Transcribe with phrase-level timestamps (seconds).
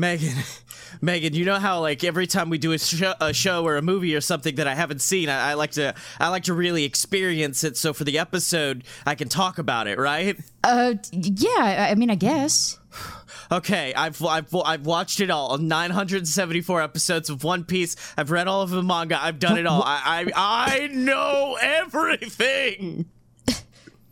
[0.00, 0.34] Megan,
[1.02, 3.82] Megan, you know how like every time we do a show, a show or a
[3.82, 6.84] movie or something that I haven't seen, I, I like to I like to really
[6.84, 7.76] experience it.
[7.76, 10.38] So for the episode, I can talk about it, right?
[10.64, 11.50] Uh, yeah.
[11.58, 12.78] I I mean, I guess.
[13.52, 15.58] Okay, I've I've I've watched it all.
[15.58, 17.94] 974 episodes of One Piece.
[18.16, 19.22] I've read all of the manga.
[19.22, 19.82] I've done it all.
[19.84, 23.06] I I, I know everything.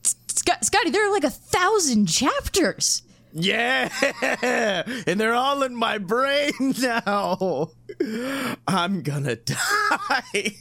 [0.03, 3.03] Scotty, there are like a thousand chapters.
[3.33, 3.89] Yeah,
[5.07, 7.71] and they're all in my brain now.
[8.67, 10.55] I'm gonna die.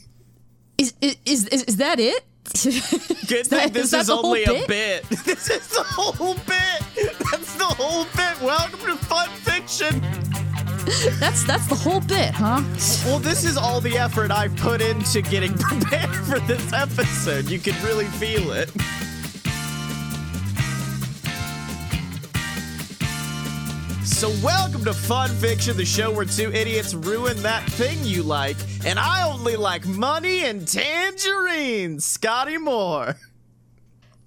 [0.76, 2.24] Is is is, is that it?
[3.28, 4.68] Good that- thing this is is only a bit?
[4.68, 5.08] bit.
[5.24, 7.18] This is the whole bit.
[7.30, 8.40] That's the whole bit.
[8.42, 10.00] Welcome to Fun Fiction.
[11.20, 12.62] That's that's the whole bit, huh?
[13.04, 17.50] Well, this is all the effort I've put into getting prepared for this episode.
[17.50, 18.70] You can really feel it.
[24.08, 28.56] So, welcome to Fun Fiction, the show where two idiots ruin that thing you like,
[28.84, 32.04] and I only like money and tangerines.
[32.04, 33.14] Scotty Moore.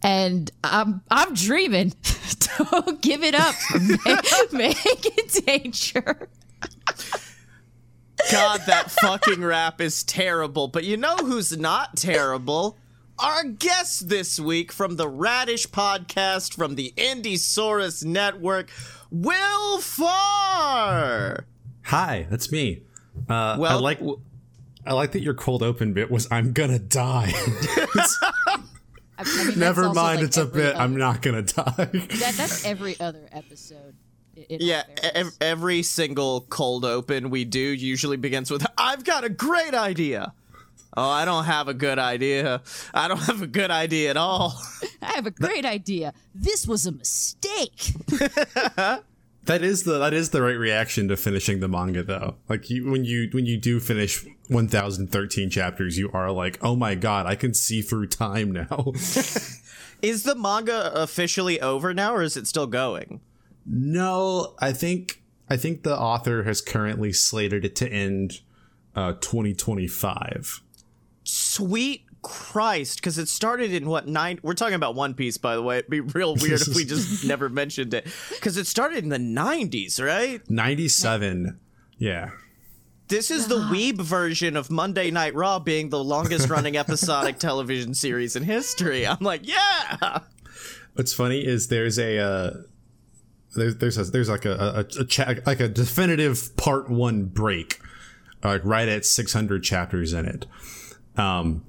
[0.01, 1.93] And I'm I'm dreaming.
[2.57, 3.55] Don't give it up.
[4.05, 6.29] Make, make it danger.
[8.31, 10.69] God, that fucking rap is terrible.
[10.69, 12.77] But you know who's not terrible?
[13.19, 18.71] Our guest this week from the Radish podcast from the Indiesaurus Network,
[19.11, 21.45] Will Farr.
[21.83, 22.83] Hi, that's me.
[23.29, 23.99] Uh, I like
[24.85, 27.31] I like that your cold open bit was "I'm gonna die."
[29.17, 30.73] I mean, Never mind, like, it's a bit.
[30.75, 31.71] other- I'm not gonna die.
[31.77, 33.95] That, that's every other episode.
[34.35, 39.03] i- in all Yeah, ev- every single cold open we do usually begins with I've
[39.03, 40.33] got a great idea.
[40.95, 42.61] Oh, I don't have a good idea.
[42.93, 44.61] I don't have a good idea at all.
[45.01, 46.13] I have a great idea.
[46.35, 47.93] This was a mistake.
[48.07, 49.03] that
[49.47, 52.35] is the that is the right reaction to finishing the manga, though.
[52.49, 56.95] Like you, when you when you do finish 1,013 chapters, you are like, "Oh my
[56.95, 58.91] god, I can see through time now."
[60.01, 63.21] Is the manga officially over now or is it still going?
[63.65, 68.39] no, I think I think the author has currently slated it to end
[68.95, 70.61] uh, 2025.
[71.31, 74.39] Sweet Christ, because it started in what nine?
[74.43, 75.77] We're talking about One Piece, by the way.
[75.77, 79.17] It'd be real weird if we just never mentioned it, because it started in the
[79.17, 80.41] '90s, right?
[80.49, 81.57] 97.
[81.97, 82.31] Yeah.
[83.07, 88.35] This is the weeb version of Monday Night Raw being the longest-running episodic television series
[88.35, 89.07] in history.
[89.07, 90.19] I'm like, yeah.
[90.95, 92.51] What's funny is there's a uh,
[93.55, 97.79] there's there's a, there's like a a, a cha- like a definitive part one break,
[98.43, 100.45] like right at 600 chapters in it.
[101.17, 101.65] Um,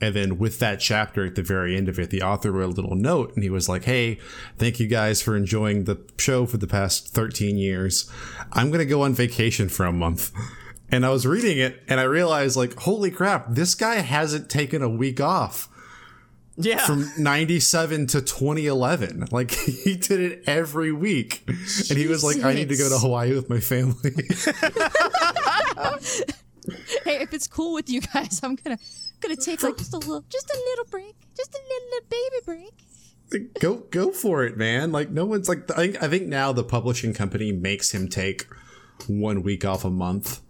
[0.00, 2.80] and then with that chapter at the very end of it, the author wrote a
[2.80, 4.18] little note and he was like, Hey,
[4.58, 8.10] thank you guys for enjoying the show for the past 13 years.
[8.52, 10.30] I'm going to go on vacation for a month.
[10.90, 14.82] And I was reading it and I realized, like, holy crap, this guy hasn't taken
[14.82, 15.68] a week off
[16.56, 16.84] Yeah.
[16.86, 19.28] from 97 to 2011.
[19.32, 21.42] Like he did it every week.
[21.88, 24.12] And he was like, I need to go to Hawaii with my family.
[27.04, 28.78] Hey, if it's cool with you guys, I'm gonna
[29.20, 32.70] gonna take like just a little, just a little break, just a little, little baby
[33.30, 33.52] break.
[33.60, 34.92] go go for it, man.
[34.92, 38.46] Like no one's like I think, I think now the publishing company makes him take
[39.06, 40.40] one week off a month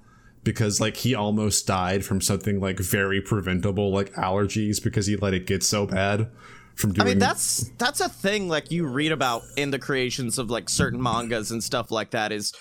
[0.44, 5.34] because like he almost died from something like very preventable like allergies because he let
[5.34, 6.30] it get so bad
[6.74, 10.38] from doing I mean, that's that's a thing like you read about in the creations
[10.38, 12.52] of like certain mangas and stuff like that is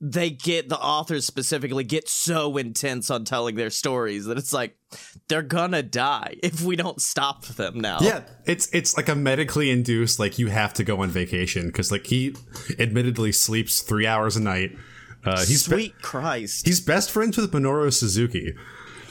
[0.00, 4.76] they get the authors specifically get so intense on telling their stories that it's like
[5.28, 7.98] they're gonna die if we don't stop them now.
[8.00, 11.90] Yeah, it's it's like a medically induced like you have to go on vacation because
[11.90, 12.34] like he
[12.78, 14.76] admittedly sleeps three hours a night.
[15.24, 16.66] Uh, he's be- Sweet Christ.
[16.66, 18.54] he's best friends with Minoru Suzuki,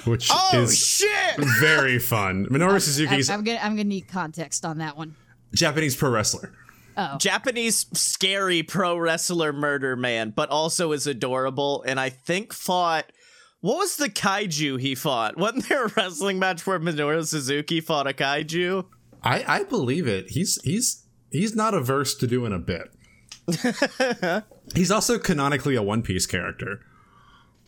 [0.06, 1.36] which oh is shit!
[1.60, 2.46] very fun.
[2.46, 5.16] Minoru I'm, Suzuki's I'm gonna I'm gonna need context on that one.
[5.54, 6.54] Japanese pro wrestler.
[6.98, 7.18] Oh.
[7.18, 13.12] Japanese scary pro wrestler murder man, but also is adorable and I think fought
[13.62, 15.38] what was the kaiju he fought?
[15.40, 18.86] Wasn't there a wrestling match where Minoru Suzuki fought a kaiju?
[19.24, 20.30] I I believe it.
[20.30, 22.92] He's he's he's not averse to doing a bit.
[24.76, 26.82] he's also canonically a One Piece character.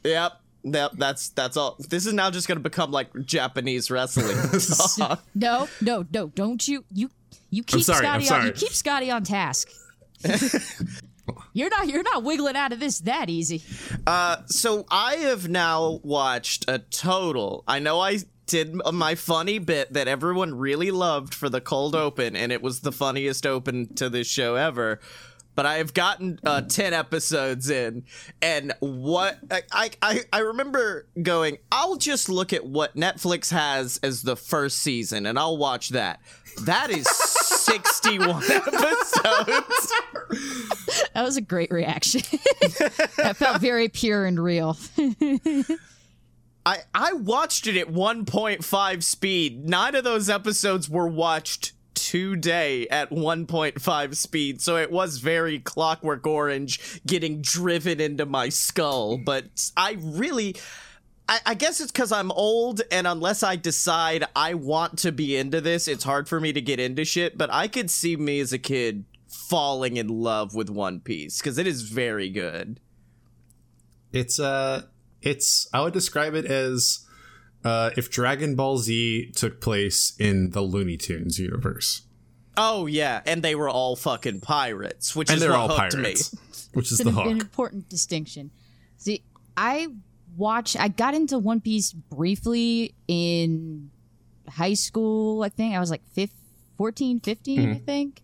[0.04, 0.34] Yep.
[0.64, 1.78] Yep, that's that's all.
[1.80, 4.36] This is now just gonna become like Japanese wrestling.
[5.36, 6.28] No, no, no!
[6.28, 7.10] Don't you you
[7.50, 9.70] you keep sorry, I'm Scotty on you keep Scotty on task.
[11.54, 13.64] you're not you're not wiggling out of this that easy.
[14.48, 17.64] So I have now watched a total.
[17.68, 22.36] I know I did my funny bit that everyone really loved for the cold open,
[22.36, 25.00] and it was the funniest open to this show ever.
[25.56, 28.04] but I have gotten uh, ten episodes in,
[28.42, 34.22] and what I, I I remember going, I'll just look at what Netflix has as
[34.22, 36.22] the first season, and I'll watch that.
[36.64, 39.94] That is sixty-one episodes.
[41.14, 42.22] That was a great reaction.
[43.18, 44.78] that felt very pure and real.
[46.66, 49.70] I I watched it at one point five speed.
[49.70, 56.26] Nine of those episodes were watched today at 1.5 speed, so it was very Clockwork
[56.28, 59.18] Orange getting driven into my skull.
[59.18, 60.56] But I really.
[61.30, 65.36] I, I guess it's because I'm old, and unless I decide I want to be
[65.36, 67.38] into this, it's hard for me to get into shit.
[67.38, 71.58] But I could see me as a kid falling in love with One Piece because
[71.58, 72.80] it is very good.
[74.14, 74.84] It's uh
[75.22, 77.06] it's I would describe it as
[77.64, 82.04] uh if Dragon Ball Z took place in the Looney Tunes universe.
[82.56, 85.94] Oh yeah, and they were all fucking pirates, which And is they're what all hooked
[85.94, 86.34] pirates.
[86.34, 86.40] me.
[86.74, 88.52] Which is It's the an, an important distinction.
[88.98, 89.24] See,
[89.56, 89.88] I
[90.38, 93.90] watched, I got into One Piece briefly in
[94.48, 95.76] high school, I think.
[95.76, 96.32] I was like fif-
[96.78, 97.72] 14, 15, Mm-hmm.
[97.72, 98.22] I think.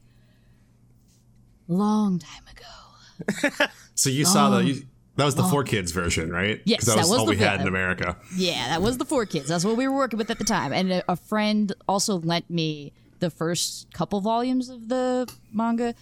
[1.68, 3.66] Long time ago.
[3.96, 4.82] So you saw the you,
[5.18, 6.60] that was the four kids version, right?
[6.66, 8.18] Yes, that that was, was all we had in America.
[8.36, 9.48] Yeah, that was the four kids.
[9.48, 10.74] That's what we were working with at the time.
[10.74, 15.94] And a, a friend also lent me the first couple volumes of the manga.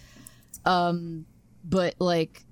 [0.64, 1.26] Um,
[1.64, 2.44] but like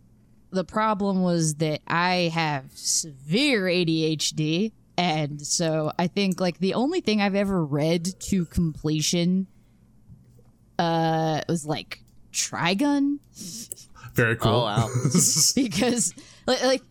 [0.51, 4.73] the problem was that I have severe ADHD.
[4.97, 9.47] And so I think like the only thing I've ever read to completion
[10.79, 12.03] uh was like
[12.33, 13.19] Trigun
[14.15, 14.53] Very cool.
[14.53, 14.89] Oh wow.
[15.55, 16.15] because
[16.47, 16.83] like, like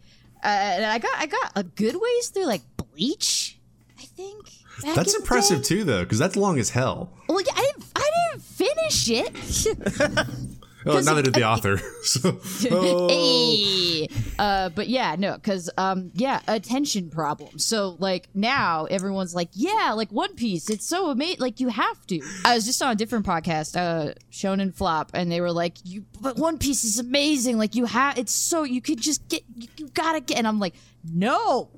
[0.44, 3.60] uh, and I got I got a good ways through like Bleach,
[4.00, 4.46] I think.
[4.84, 7.12] back That's impressive too, though, because that's long as hell.
[7.28, 10.56] Well, yeah, I didn't I didn't finish it.
[10.86, 11.78] Oh, 'Cause neither it- did the author.
[12.04, 12.40] so,
[12.72, 13.08] oh.
[13.10, 14.08] hey,
[14.40, 17.60] uh, but yeah, no, because um, yeah, attention problem.
[17.60, 21.40] So like now everyone's like, yeah, like One Piece, it's so amazing.
[21.42, 22.22] Like you have to.
[22.46, 26.06] I was just on a different podcast, uh, Shonen Flop, and they were like, you,
[26.22, 27.58] but One Piece is amazing.
[27.58, 30.38] Like you have, it's so you could just get, you, you gotta get.
[30.38, 30.76] And I'm like,
[31.14, 31.70] no.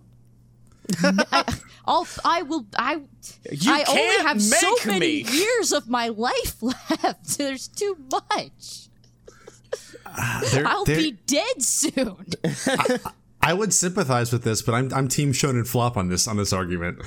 [1.04, 1.44] I,
[1.86, 2.68] I'll, I will.
[2.78, 3.02] I.
[3.52, 5.32] You I only have so many me.
[5.32, 7.38] years of my life left.
[7.40, 8.90] There's too much.
[10.52, 12.26] There- I'll there- be dead soon.
[13.44, 16.54] I would sympathize with this, but I'm I'm team Shonen Flop on this on this
[16.54, 17.00] argument.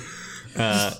[0.56, 0.92] Uh,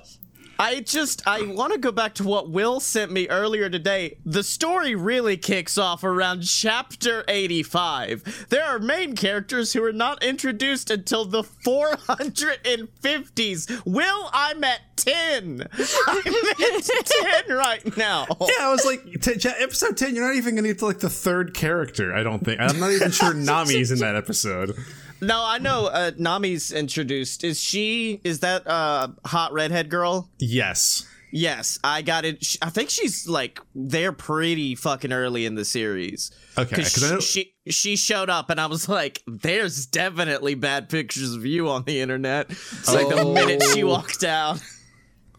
[0.59, 4.19] I just I want to go back to what Will sent me earlier today.
[4.25, 8.47] The story really kicks off around chapter 85.
[8.51, 13.85] There are main characters who are not introduced until the 450s.
[13.85, 15.67] Will, I'm at 10.
[16.07, 18.27] I'm at 10 right now.
[18.31, 20.15] Yeah, I was like, t- episode ten.
[20.15, 22.15] You're not even gonna get to like the third character.
[22.15, 22.61] I don't think.
[22.61, 24.77] I'm not even sure Nami's in that episode.
[25.21, 27.45] No, I know uh, Nami's introduced.
[27.45, 30.29] Is she is that uh hot redhead girl?
[30.39, 31.07] Yes.
[31.37, 32.47] Yes, I got it.
[32.63, 36.31] I think she's like they're pretty fucking early in the series.
[36.57, 40.55] Okay, because 'cause I know- she she showed up and I was like, "There's definitely
[40.55, 43.89] bad pictures of you on the internet." It's like the minute she Oh.
[43.89, 44.61] walked out.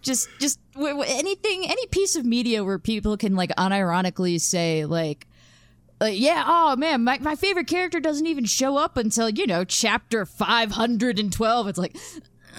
[0.01, 4.83] just, just w- w- anything, any piece of media where people can like unironically say
[4.85, 5.25] like,
[6.05, 9.63] like yeah, oh man, my, my favorite character doesn't even show up until you know
[9.63, 11.67] chapter five hundred and twelve.
[11.67, 11.95] It's like,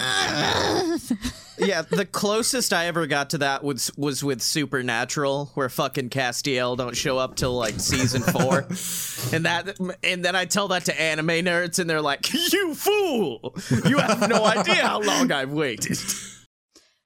[1.58, 6.76] yeah, the closest I ever got to that was was with Supernatural, where fucking Castiel
[6.76, 8.58] don't show up till like season four,
[9.32, 13.54] and that and then I tell that to anime nerds, and they're like, "You fool!
[13.86, 15.98] You have no idea how long I've waited."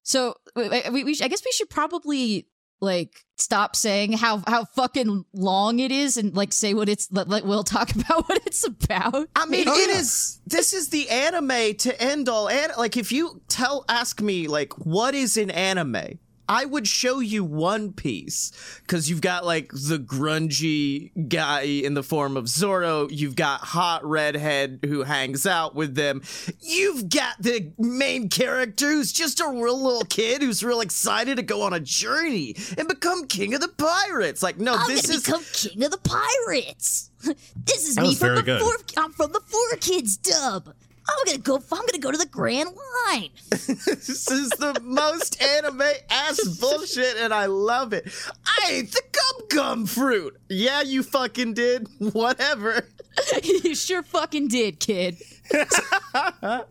[0.01, 2.47] so we, we, we I guess we should probably
[2.81, 7.27] like stop saying how how fucking long it is and like say what it's let,
[7.29, 9.27] let Will talk about what it's about.
[9.35, 9.99] I mean, Oh, it yeah.
[9.99, 10.39] is.
[10.47, 12.49] This is the anime to end all.
[12.49, 16.19] An- like, if you tell, ask me, like, what is an anime?
[16.47, 22.03] I would show you One Piece because you've got like the grungy guy in the
[22.03, 23.07] form of Zoro.
[23.09, 26.21] You've got hot redhead who hangs out with them.
[26.59, 31.43] You've got the main character who's just a real little kid who's real excited to
[31.43, 34.43] go on a journey and become king of the pirates.
[34.43, 37.11] Like, no, I'm this gonna is become king of the pirates.
[37.65, 38.61] this is That me from the good.
[38.61, 38.73] four.
[38.97, 40.73] I'm from the Four Kids dub.
[41.11, 41.55] I'm gonna go.
[41.55, 43.29] I'm gonna go to the Grand Line.
[44.11, 48.07] This is the most anime ass bullshit, and I love it.
[48.45, 50.39] I ate the gum gum fruit.
[50.49, 51.87] Yeah, you fucking did.
[52.13, 52.87] Whatever.
[53.43, 55.17] you sure fucking did, kid.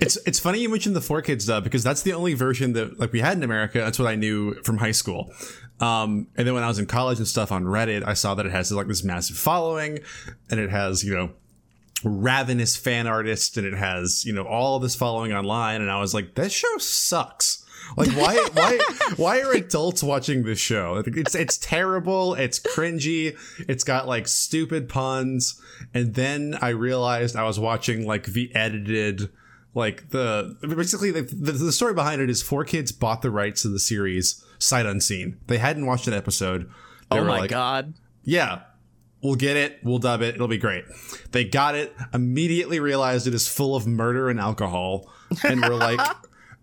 [0.00, 2.99] It's it's funny you mentioned the four kids dub because that's the only version that
[2.99, 3.78] like we had in America.
[3.78, 5.32] That's what I knew from high school.
[5.80, 8.44] Um, and then when I was in college and stuff on Reddit, I saw that
[8.47, 10.00] it has like this massive following,
[10.50, 11.30] and it has you know
[12.04, 15.80] ravenous fan artist and it has you know all this following online.
[15.80, 17.64] And I was like, this show sucks.
[17.97, 18.78] Like why why
[19.16, 21.02] why are adults watching this show?
[21.07, 23.37] It's it's terrible, it's cringy,
[23.69, 25.61] it's got like stupid puns.
[25.95, 29.30] And then I realized I was watching like the edited
[29.75, 33.62] like the basically the, the, the story behind it is four kids bought the rights
[33.62, 35.38] to the series sight unseen.
[35.47, 36.71] They hadn't watched an episode.
[37.11, 37.95] They oh my like, god.
[38.25, 38.62] yeah,
[39.22, 40.84] we'll get it, we'll dub it, it'll be great.
[41.32, 45.10] They got it, immediately realized it is full of murder and alcohol,
[45.44, 46.00] and we're like,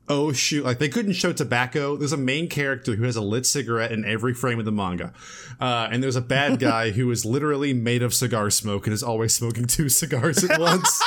[0.09, 1.95] oh shoot, like they couldn't show tobacco.
[1.97, 5.13] There's a main character who has a lit cigarette in every frame of the manga.
[5.59, 9.03] Uh, and there's a bad guy who is literally made of cigar smoke and is
[9.03, 11.01] always smoking two cigars at once.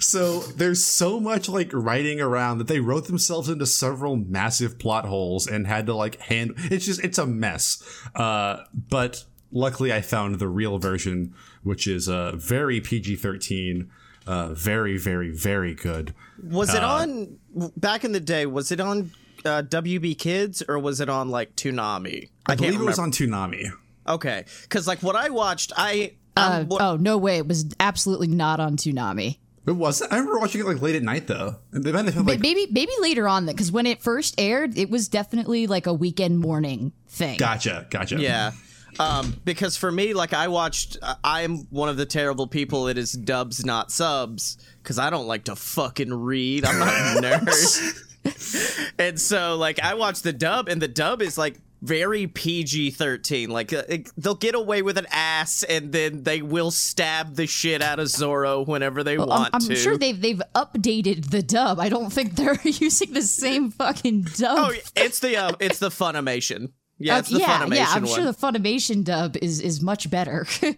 [0.00, 5.06] So there's so much like writing around that they wrote themselves into several massive plot
[5.06, 6.54] holes and had to like hand.
[6.56, 7.82] It's just it's a mess.
[8.14, 13.88] Uh, but luckily, I found the real version, which is uh, very PG-13,
[14.26, 16.14] uh, very very very good.
[16.42, 17.38] Was it on
[17.76, 18.44] back in the day?
[18.44, 19.12] Was it on
[19.44, 22.30] uh, WB Kids or was it on like Toonami?
[22.46, 23.70] I, believe it was on Toonami.
[24.06, 27.38] Okay, because like what I watched, I Uh, um, what, oh no way!
[27.38, 29.38] It was absolutely not on Toonami.
[29.66, 30.12] It wasn't.
[30.12, 31.56] I remember watching it like late at night though.
[31.72, 34.76] And they might have like maybe maybe later on that because when it first aired,
[34.76, 37.38] it was definitely like a weekend morning thing.
[37.38, 38.16] gotcha, gotcha.
[38.20, 38.52] Yeah.
[39.00, 42.88] Um, because for me, like I watched, I'm one of the terrible people.
[42.88, 46.64] It is dubs, not subs, because I don't like to fucking read.
[46.64, 48.92] I'm not a nerd.
[48.98, 53.50] and so, like, I watched the dub, and the dub is like very PG 13.
[53.50, 57.46] Like, uh, it, they'll get away with an ass, and then they will stab the
[57.46, 59.76] shit out of Zoro whenever they I'm, want I'm to.
[59.76, 61.78] sure they've they've updated the dub.
[61.80, 64.56] I don't think they're using the same fucking dub.
[64.58, 66.70] Oh, it's the uh, it's the Funimation.
[66.98, 67.86] Yeah, Uh, it's the yeah, Funimation yeah.
[67.90, 68.14] I'm one.
[68.14, 70.46] sure the Funimation dub is is much better.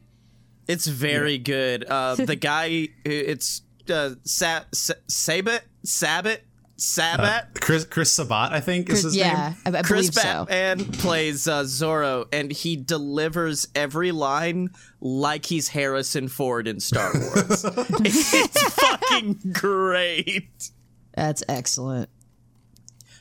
[0.68, 1.84] It's very good.
[1.84, 6.42] Uh, the guy, it's uh, Sa- Sa- Sabat, Sabat,
[6.76, 7.60] Sabat.
[7.60, 9.74] Chris Chris Sabat, I think is his yeah, name.
[9.76, 10.44] I, I Chris believe so.
[10.46, 14.70] Batman plays uh, Zoro, and he delivers every line
[15.00, 17.64] like he's Harrison Ford in Star Wars.
[18.00, 20.70] it's fucking great.
[21.14, 22.10] That's excellent.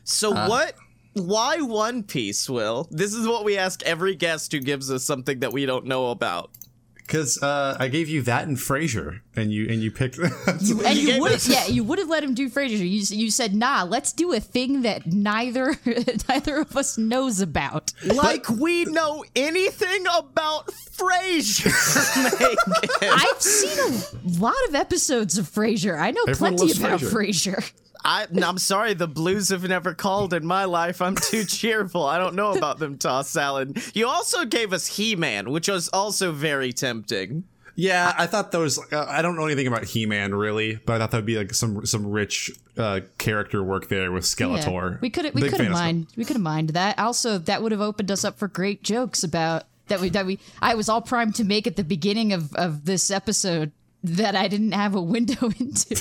[0.03, 0.73] So what?
[1.15, 2.87] Why One Piece, Will?
[2.91, 6.11] This is what we ask every guest who gives us something that we don't know
[6.11, 6.51] about.
[6.97, 10.17] Because uh, I gave you that and Frasier, and you and you picked.
[10.47, 10.81] And You
[11.13, 12.79] you would us- yeah, you would have let him do Frasier.
[12.79, 15.75] You you said nah, let's do a thing that neither
[16.27, 17.93] neither of us knows about.
[18.03, 20.67] Like we know anything about
[20.97, 21.71] Frasier.
[23.03, 25.99] I've seen a lot of episodes of Frasier.
[25.99, 27.59] I know Everyone plenty about Frasier.
[27.61, 27.71] Frasier.
[28.05, 31.01] I, I'm sorry, the blues have never called in my life.
[31.01, 32.03] I'm too cheerful.
[32.05, 33.81] I don't know about them tossed salad.
[33.95, 37.45] You also gave us He-Man, which was also very tempting.
[37.75, 38.77] yeah, I thought those.
[38.93, 41.37] Uh, I don't know anything about He Man really, but I thought that would be
[41.37, 44.91] like some some rich uh, character work there with Skeletor.
[44.93, 46.97] Yeah, we could we could fan have of mind we could have mind that.
[46.99, 50.39] Also, that would have opened us up for great jokes about that we that we
[50.61, 53.71] I was all primed to make at the beginning of of this episode
[54.07, 55.95] that I didn't have a window into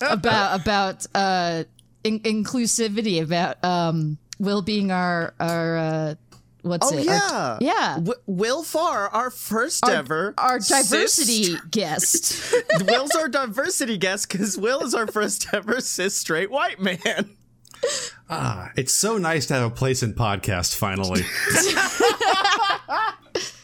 [0.00, 1.64] about about uh
[2.04, 6.14] in- inclusivity about um Will being our our uh
[6.62, 7.04] what's Oh, it?
[7.04, 7.20] yeah.
[7.32, 7.94] Our, yeah.
[7.96, 12.54] W- Will Farr, our first ever our cis- diversity guest.
[12.86, 17.36] Will's our diversity guest because Will is our first ever cis straight white man.
[18.28, 21.22] Ah, it's so nice to have a place in podcast finally.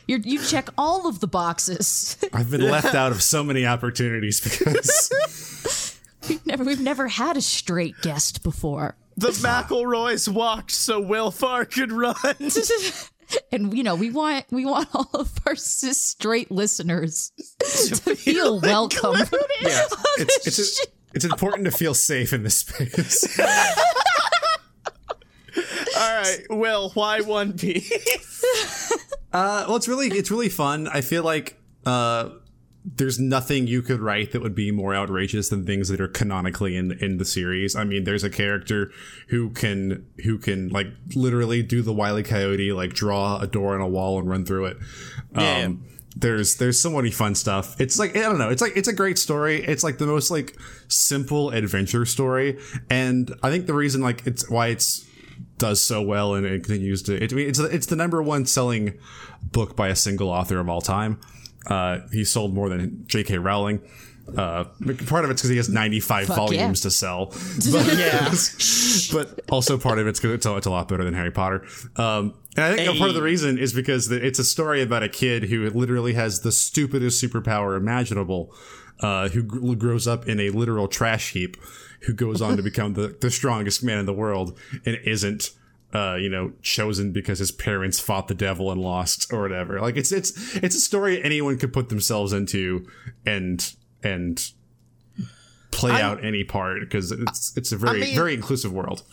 [0.06, 2.16] You you check all of the boxes.
[2.32, 5.98] I've been left out of so many opportunities because
[6.28, 8.96] we've never we've never had a straight guest before.
[9.16, 12.14] The McElroys walked so Will Farr could run.
[13.52, 18.60] and you know we want we want all of our cis straight listeners to feel
[18.60, 19.16] welcome.
[19.60, 19.86] yeah,
[20.18, 23.38] it's it's, a, it's important to feel safe in this space.
[25.96, 28.92] All right, Will, why One Piece?
[29.32, 30.88] Uh, well, it's really it's really fun.
[30.88, 32.30] I feel like uh,
[32.86, 36.74] there's nothing you could write that would be more outrageous than things that are canonically
[36.74, 37.76] in in the series.
[37.76, 38.90] I mean, there's a character
[39.28, 43.82] who can who can like literally do the wily coyote, like draw a door on
[43.82, 44.76] a wall and run through it.
[45.34, 45.64] Yeah.
[45.64, 45.84] Um,
[46.16, 47.78] there's there's so many fun stuff.
[47.78, 48.48] It's like I don't know.
[48.48, 49.62] It's like it's a great story.
[49.62, 50.56] It's like the most like
[50.88, 55.05] simple adventure story, and I think the reason like it's why it's
[55.58, 57.22] does so well and it continues to.
[57.22, 58.94] It, I mean, it's it's the number one selling
[59.42, 61.20] book by a single author of all time.
[61.66, 63.38] Uh, he sold more than J.K.
[63.38, 63.80] Rowling.
[64.36, 64.64] Uh,
[65.06, 66.82] part of it's because he has 95 Fuck volumes yeah.
[66.82, 67.26] to sell.
[67.72, 68.28] But, Yeah.
[69.12, 71.64] but also part of it's because it's, a- it's a lot better than Harry Potter.
[71.96, 75.02] Um, and I think a part of the reason is because it's a story about
[75.02, 78.52] a kid who literally has the stupidest superpower imaginable,
[79.00, 81.56] uh, who gr- grows up in a literal trash heap,
[82.02, 85.50] who goes on to become the, the strongest man in the world and isn't.
[85.94, 89.80] Uh, you know, chosen because his parents fought the devil and lost, or whatever.
[89.80, 92.86] Like it's it's it's a story anyone could put themselves into,
[93.24, 93.72] and
[94.02, 94.50] and
[95.70, 99.04] play I- out any part because it's it's a very mean- very inclusive world.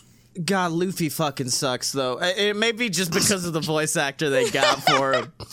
[0.44, 2.18] God, Luffy fucking sucks though.
[2.20, 5.32] It it may be just because of the voice actor they got for him.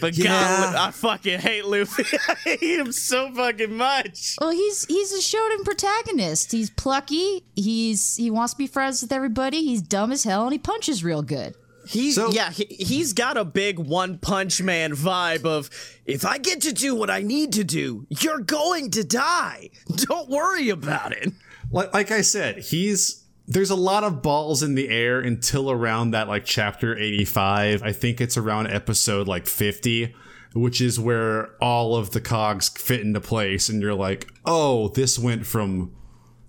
[0.00, 0.24] But Yeah.
[0.28, 2.04] God, I fucking hate Luffy.
[2.28, 4.36] I hate him so fucking much.
[4.40, 6.52] Well, he's he's a shonen protagonist.
[6.52, 7.44] He's plucky.
[7.54, 9.62] He's he wants to be friends with everybody.
[9.64, 11.54] He's dumb as hell, and he punches real good.
[11.86, 15.70] He's So- yeah, he, he's got a big one punch man vibe of
[16.06, 19.70] if I get to do what I need to do, you're going to die.
[19.96, 21.32] Don't worry about it.
[21.72, 26.12] like like I said, he's there's a lot of balls in the air until around
[26.12, 27.82] that like chapter 85.
[27.82, 30.14] I think it's around episode like 50,
[30.54, 35.18] which is where all of the cogs fit into place and you're like, "Oh, this
[35.18, 35.96] went from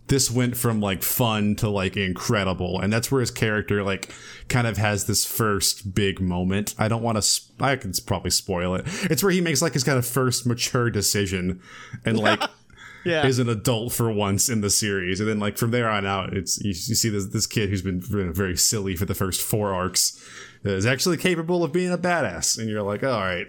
[0.09, 4.13] this went from like fun to like incredible." And that's where his character like
[4.47, 6.75] kind of has this first big moment.
[6.77, 8.85] I don't want to sp- I can probably spoil it.
[9.09, 11.61] It's where he makes like his kind of first mature decision
[12.05, 12.43] and like
[13.03, 13.25] Yeah.
[13.25, 16.33] is an adult for once in the series, and then like from there on out,
[16.35, 19.73] it's you, you see this this kid who's been very silly for the first four
[19.73, 20.23] arcs
[20.63, 23.47] is actually capable of being a badass, and you're like, all right,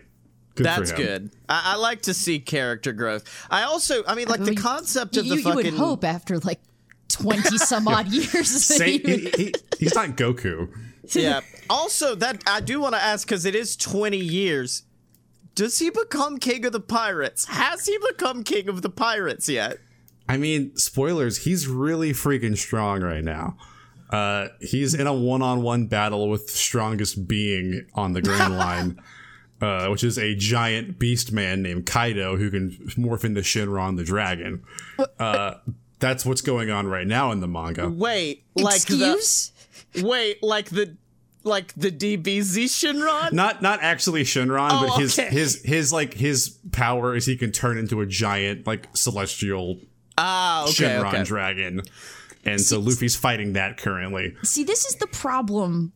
[0.55, 1.31] good That's good.
[1.49, 3.25] I, I like to see character growth.
[3.51, 5.57] I also, I mean, like the mean, concept You, of the you fucking.
[5.57, 6.61] would hope after like
[7.09, 8.31] twenty some odd years.
[8.33, 10.69] that Say, he, he, he's not Goku.
[11.15, 11.41] yeah.
[11.69, 14.85] Also, that I do want to ask because it is 20 years.
[15.55, 17.45] Does he become king of the pirates?
[17.47, 19.79] Has he become king of the pirates yet?
[20.29, 21.39] I mean, spoilers.
[21.39, 23.57] He's really freaking strong right now.
[24.11, 29.01] Uh, he's in a one-on-one battle with the strongest being on the Grand Line,
[29.61, 34.05] uh, which is a giant beast man named Kaido who can morph into Shenron the
[34.05, 34.63] dragon.
[35.19, 35.55] Uh,
[35.99, 37.89] that's what's going on right now in the manga.
[37.89, 39.53] Wait, like Excuse?
[39.93, 40.97] the wait, like the
[41.45, 43.33] like the DBZ Shenron?
[43.33, 45.29] Not not actually Shenron, Oh, but his okay.
[45.31, 49.79] his his like his power is he can turn into a giant like celestial
[50.19, 51.25] Ah, okay, Shenron okay.
[51.25, 51.83] dragon.
[52.45, 54.35] And so Luffy's fighting that currently.
[54.43, 55.93] See, this is the problem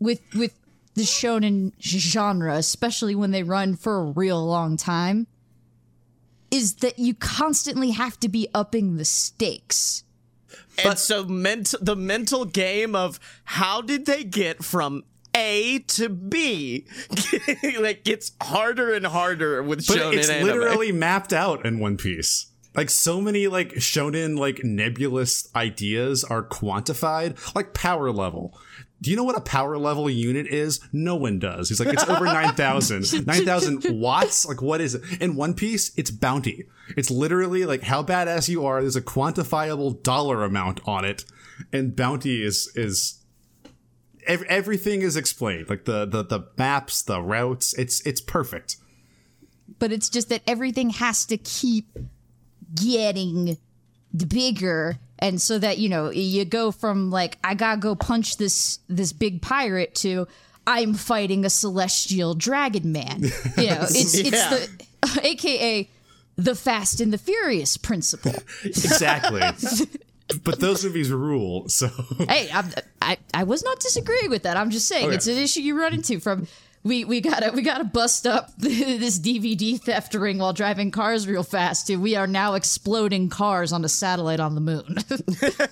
[0.00, 0.54] with with
[0.94, 5.28] the shonen genre, especially when they run for a real long time,
[6.50, 10.02] is that you constantly have to be upping the stakes.
[10.84, 16.86] And so ment- the mental game of how did they get from A to B
[17.80, 20.46] like gets harder and harder with But shonen it's anime.
[20.46, 22.46] literally mapped out in One Piece.
[22.74, 28.56] Like so many like shonen like nebulous ideas are quantified, like power level.
[29.00, 30.80] Do you know what a power level unit is?
[30.92, 31.68] No one does.
[31.68, 33.26] He's like, it's over 9,000.
[33.26, 34.44] 9,000 watts?
[34.44, 35.02] Like, what is it?
[35.20, 36.64] In One Piece, it's bounty.
[36.96, 38.80] It's literally like how badass you are.
[38.80, 41.24] There's a quantifiable dollar amount on it.
[41.72, 43.22] And bounty is, is,
[44.26, 45.68] ev- everything is explained.
[45.70, 47.74] Like the, the, the maps, the routes.
[47.78, 48.78] It's, it's perfect.
[49.78, 51.96] But it's just that everything has to keep
[52.74, 53.58] getting
[54.26, 58.78] bigger and so that you know you go from like i gotta go punch this
[58.88, 60.26] this big pirate to
[60.66, 63.22] i'm fighting a celestial dragon man
[63.56, 64.54] you know it's Yeah.
[64.54, 64.68] it's
[65.10, 65.88] the aka
[66.36, 69.40] the fast and the furious principle Exactly.
[70.44, 71.68] but those movies rule.
[71.68, 71.88] So
[72.28, 72.66] hey I'm,
[73.02, 75.14] i i was not disagreeing with that i'm just saying Okay.
[75.16, 76.46] it's an issue you run into from
[76.88, 81.44] we, we gotta we gotta bust up this DVD theft ring while driving cars real
[81.44, 81.88] fast.
[81.90, 84.96] We are now exploding cars on a satellite on the moon.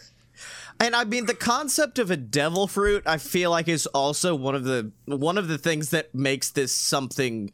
[0.78, 4.54] And I mean the concept of a devil fruit I feel like is also one
[4.54, 7.50] of the one of the things that makes this something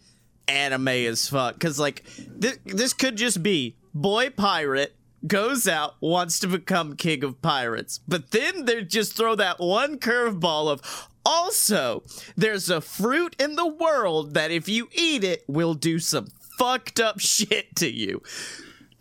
[0.48, 6.48] anime as fuck cuz like this could just be boy pirate goes out wants to
[6.48, 12.02] become king of pirates but then they just throw that one curveball of also
[12.36, 16.26] there's a fruit in the world that if you eat it will do some
[16.58, 18.22] fucked up shit to you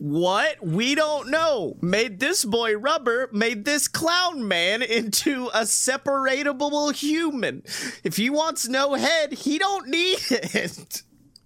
[0.01, 0.65] what?
[0.65, 1.77] We don't know.
[1.79, 7.61] Made this boy rubber, made this clown man into a separatable human.
[8.03, 11.03] If he wants no head, he don't need it.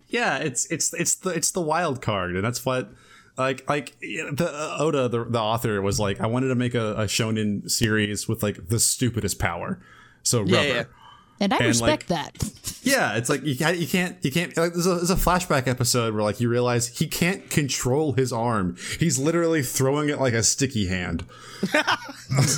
[0.08, 2.94] yeah, it's it's it's the it's the wild card, and that's what
[3.38, 6.94] like like the uh, Oda the, the author was like, I wanted to make a,
[6.94, 9.82] a shonen series with like the stupidest power.
[10.26, 10.52] So rubber.
[10.56, 10.84] Yeah, yeah.
[11.40, 12.52] And I And, respect like, that.
[12.86, 14.56] Yeah, it's like you can't, you can't, you can't.
[14.56, 18.32] Like, there's a, there's a flashback episode where like you realize he can't control his
[18.32, 18.78] arm.
[19.00, 21.26] He's literally throwing it like a sticky hand.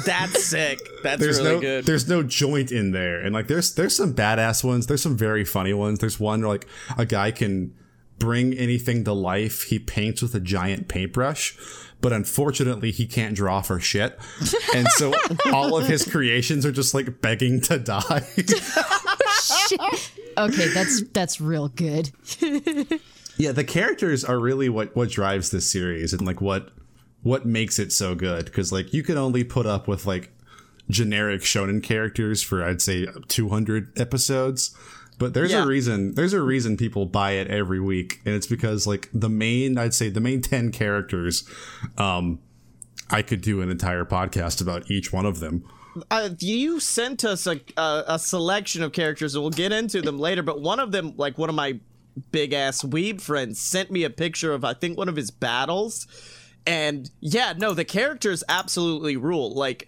[0.06, 0.80] That's sick.
[1.01, 1.86] That's There's really no, good.
[1.86, 4.88] there's no joint in there, and like there's there's some badass ones.
[4.88, 5.99] There's some very funny ones.
[5.99, 7.73] There's one where like a guy can
[8.19, 9.63] bring anything to life.
[9.63, 11.56] He paints with a giant paintbrush.
[11.99, 14.19] But unfortunately, he can't draw for shit,
[14.75, 15.13] and so
[15.51, 18.27] all of his creations are just like begging to die.
[20.38, 22.12] Okay, that's that's real good.
[23.39, 26.69] Yeah, the characters are really what what drives this series and like what
[27.21, 30.31] what makes it so good because like you can only put up with like
[30.89, 34.75] generic shonen characters for I'd say 200 episodes.
[35.19, 35.63] But there's Yeah.
[35.63, 39.30] a reason there's a reason people buy it every week and it's because like the
[39.30, 41.43] main I'd say the main 10 characters
[41.97, 42.39] um
[43.10, 45.63] I could do an entire podcast about each one of them.
[46.12, 50.19] uh, you sent us a, a a selection of characters, and we'll get into them
[50.19, 50.43] later.
[50.43, 51.80] But one of them, like one of my
[52.32, 56.06] big ass weeb friends, sent me a picture of I think one of his battles,
[56.67, 59.56] and yeah, no, the characters absolutely rule.
[59.56, 59.88] Like.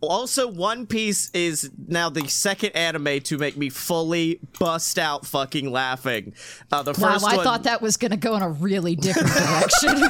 [0.00, 5.70] Also, One Piece is now the second anime to make me fully bust out fucking
[5.70, 6.34] laughing.
[6.70, 8.94] Uh, the Wow, first I one, thought that was going to go in a really
[8.96, 10.08] different direction.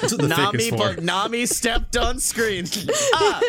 [0.00, 2.66] That's what the fake Nami, but Nami stepped on screen.
[3.14, 3.42] ah,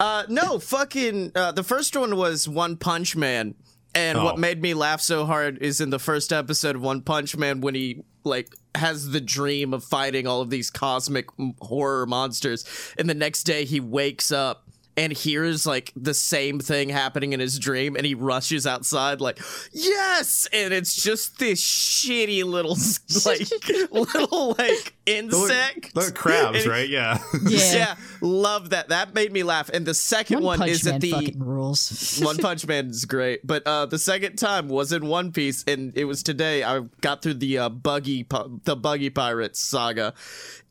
[0.00, 1.32] uh, no, fucking.
[1.34, 3.54] Uh, the first one was One Punch Man,
[3.94, 4.24] and Oh.
[4.24, 7.60] what made me laugh so hard is in the first episode of One Punch Man
[7.60, 11.28] when he like has the dream of fighting all of these cosmic
[11.60, 12.64] horror monsters,
[12.98, 14.65] and the next day he wakes up.
[14.98, 19.38] And hears like the same thing happening in his dream, and he rushes outside like,
[19.70, 22.78] "Yes!" And it's just this shitty little
[23.26, 26.88] like little like insect, They're crabs, And- right?
[26.88, 27.18] Yeah.
[27.46, 27.74] yeah.
[27.74, 28.88] yeah, love that.
[28.88, 29.68] That made me laugh.
[29.68, 32.18] And the second One one, is Man at the rules.
[32.22, 35.92] One Punch Man is great, but uh, the second time was in One Piece, and
[35.94, 36.62] it was today.
[36.64, 38.26] I got through the uh, buggy,
[38.64, 40.14] the buggy pirates saga,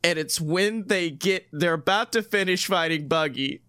[0.02, 3.62] and it's when they get they're about to finish fighting Buggy,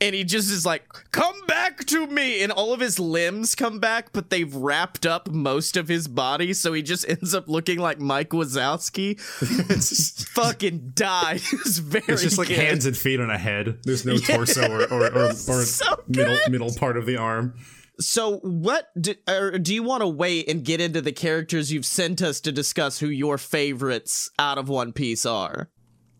[0.00, 3.78] and he just is like, "Come back to me!" And all of his limbs come
[3.78, 7.78] back, but they've wrapped up most of his body, so he just ends up looking
[7.78, 9.18] like Mike Wazowski.
[10.30, 11.40] Fucking died.
[11.66, 12.04] It's very.
[12.08, 12.58] It's just like good.
[12.58, 13.78] hands and feet on a head.
[13.84, 17.54] There's no torso or or, or, or So middle middle part of the arm.
[17.98, 21.86] So, what do, or do you want to wait and get into the characters you've
[21.86, 25.70] sent us to discuss who your favorites out of One Piece are?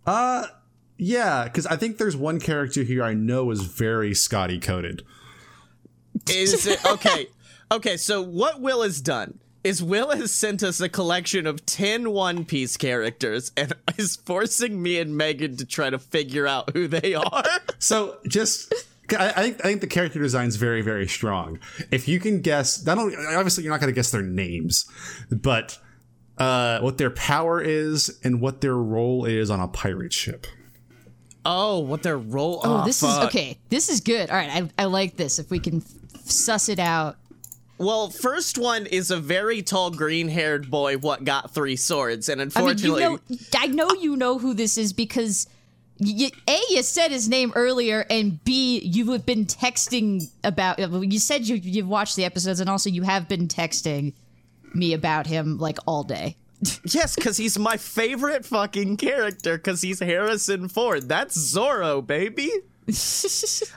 [0.07, 0.47] Uh
[0.99, 5.03] yeah, because I think there's one character here I know is very Scotty coded.
[6.31, 7.29] Is it okay?
[7.71, 12.11] Okay, so what Will has done is Will has sent us a collection of 10
[12.11, 16.89] One Piece characters and is forcing me and Megan to try to figure out who
[16.89, 17.45] they are.
[17.79, 18.73] So just.
[19.11, 21.61] I I think I think the character design's very very strong.
[21.93, 24.85] If you can guess, not only obviously you're not going to guess their names,
[25.31, 25.79] but
[26.39, 30.47] uh, what their power is and what their role is on a pirate ship.
[31.47, 32.61] Oh, what their role?
[32.65, 33.29] Oh, oh, this is fuck.
[33.29, 33.59] okay.
[33.69, 34.31] This is good.
[34.31, 35.39] All right, I, I like this.
[35.39, 37.17] If we can f- suss it out.
[37.79, 40.97] Well, first one is a very tall, green-haired boy.
[40.97, 42.29] What got three swords?
[42.29, 43.21] And I mean, unfortunately, you know,
[43.55, 45.47] I know you know who this is because
[45.99, 50.79] y a you said his name earlier, and b you have been texting about.
[50.79, 54.15] You said you you've watched the episodes, and also you have been texting
[54.75, 56.37] me about him like all day.
[56.85, 59.57] Yes, because he's my favorite fucking character.
[59.59, 61.09] Because he's Harrison Ford.
[61.09, 62.51] That's Zoro, baby.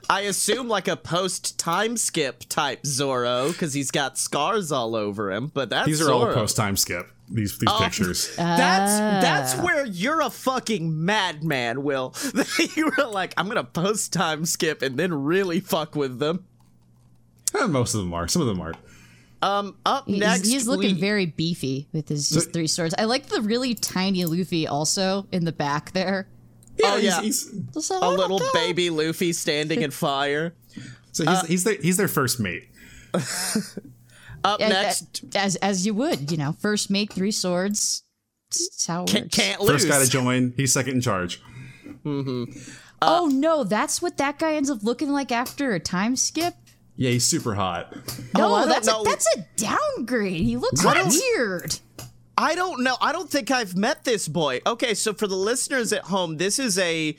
[0.10, 5.32] I assume like a post time skip type Zoro because he's got scars all over
[5.32, 5.48] him.
[5.54, 7.08] But that's These are all post time skip.
[7.32, 8.34] These these pictures.
[8.38, 9.64] That's that's Ah.
[9.64, 12.16] where you're a fucking madman, Will.
[12.76, 16.46] you were like, I'm gonna post time skip and then really fuck with them.
[17.60, 18.28] Eh, Most of them are.
[18.28, 18.78] Some of them aren't.
[19.42, 22.94] Um, up He's, next, he's looking we- very beefy with his, his three swords.
[22.98, 26.28] I like the really tiny Luffy also in the back there.
[26.84, 27.22] Oh, yeah.
[27.22, 30.54] he's- Just a little baby Luffy standing in fire.
[31.14, 32.70] so Uh, he's he's their he's their first mate.
[34.44, 38.04] Up As- next, as as you would, you know, first make three swords.
[38.52, 39.36] That's how it can't, works.
[39.36, 39.70] can't lose.
[39.72, 40.54] First guy to join.
[40.58, 41.42] He's second in charge.
[42.06, 46.54] oh no, that's what that guy ends up looking like after a time skip.
[47.00, 47.96] Yeah, he's super hot.
[48.38, 49.02] No, Oh, that's know.
[49.02, 50.42] a, that's a downgrade.
[50.42, 50.98] He looks What?
[51.08, 51.80] weird.
[52.38, 52.98] I don't know.
[53.00, 54.60] I don't think I've met this boy.
[54.68, 57.16] Okay, so for the listeners at home, this is a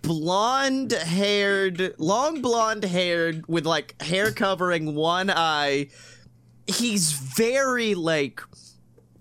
[0.00, 5.88] blonde haired, long blonde haired with like hair covering one eye.
[6.66, 8.40] He's very like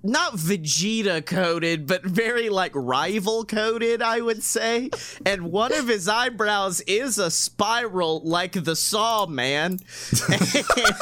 [0.03, 4.89] not Vegeta coded, but very like rival coded, I would say.
[5.25, 9.79] And one of his eyebrows is a spiral like the Saw Man.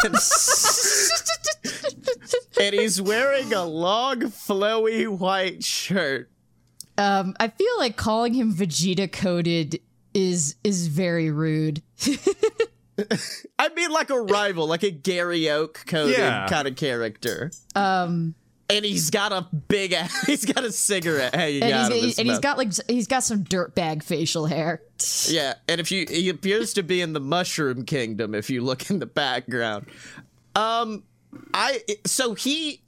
[0.03, 0.15] And,
[2.59, 6.29] and he's wearing a long, flowy white shirt.
[6.97, 9.79] Um, I feel like calling him Vegeta coded
[10.13, 11.83] is is very rude.
[13.59, 16.47] I mean, like a rival, like a Gary Oak coded Yeah.
[16.49, 17.51] kind of character.
[17.75, 18.33] Um,
[18.69, 22.17] And he's got a big ass, he's got a cigarette hanging and out of his
[22.19, 22.41] and he's mouth.
[22.41, 24.81] got like he's got some dirtbag facial hair.
[25.27, 28.89] Yeah, and if you he appears to be in the Mushroom Kingdom if you look
[28.89, 29.85] in the background.
[30.55, 31.03] Um
[31.53, 32.81] I so he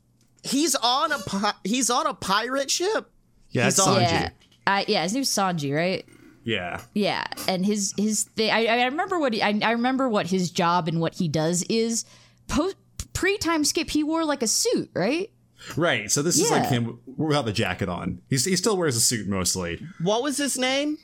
[0.44, 3.10] he's on a he's on a pirate ship.
[3.52, 4.02] Yeah, He's on- Sanji.
[4.02, 4.30] Yeah,
[4.68, 6.06] I, yeah, his name's Sanji, right?
[6.44, 6.82] Yeah.
[6.94, 8.50] Yeah, and his his thing.
[8.52, 11.64] I, I remember what he, I, I remember what his job and what he does
[11.70, 12.06] is.
[12.48, 12.76] Post
[13.14, 15.30] pre time skip, he wore like a suit, right?
[15.76, 16.10] Right.
[16.10, 18.22] So this is like him without the jacket on.
[18.30, 19.86] He's, he still wears a suit mostly.
[20.02, 20.98] What was his name?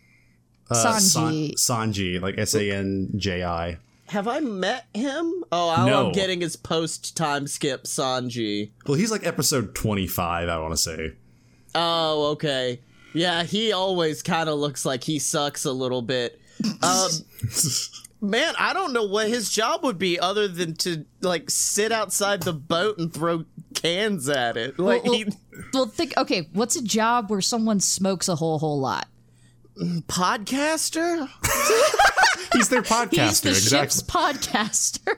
[0.70, 1.58] Uh, Sanji.
[1.58, 3.78] San- Sanji, like S A N J I.
[4.08, 5.44] Have I met him?
[5.52, 6.08] Oh, all No.
[6.08, 8.72] I'm getting is post time skip Sanji.
[8.86, 11.13] Well, he's like episode 25, I want to say.
[11.74, 12.82] Oh, okay.
[13.13, 16.39] Yeah, he always kind of looks like he sucks a little bit.
[16.84, 17.10] Um,
[18.22, 22.44] man, I don't know what his job would be other than to like sit outside
[22.44, 24.79] the boat and throw cans at it.
[24.79, 25.25] Like Well, he,
[25.73, 26.13] well, think.
[26.17, 29.07] Okay, what's a job where someone smokes a whole whole lot?
[30.07, 31.27] podcaster?
[32.53, 33.09] He's their podcaster.
[33.11, 33.79] He's podcaster, the exactly.
[33.81, 35.15] ship's podcaster.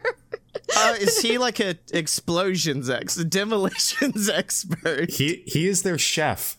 [0.75, 5.11] Uh, is he like a explosions ex demolitions expert?
[5.11, 6.57] He he is their chef.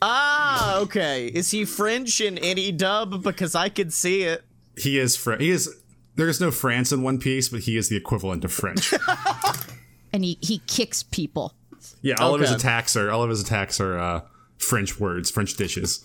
[0.00, 1.26] Ah, okay.
[1.26, 3.22] Is he French in any dub?
[3.22, 4.44] Because I could see it.
[4.76, 5.42] He is French.
[5.42, 5.74] he is
[6.14, 8.92] there is no France in One Piece, but he is the equivalent of French.
[10.12, 11.54] and he he kicks people.
[12.02, 14.20] yeah, all of his attacks are all of his attacks are uh,
[14.58, 16.04] French words, French dishes.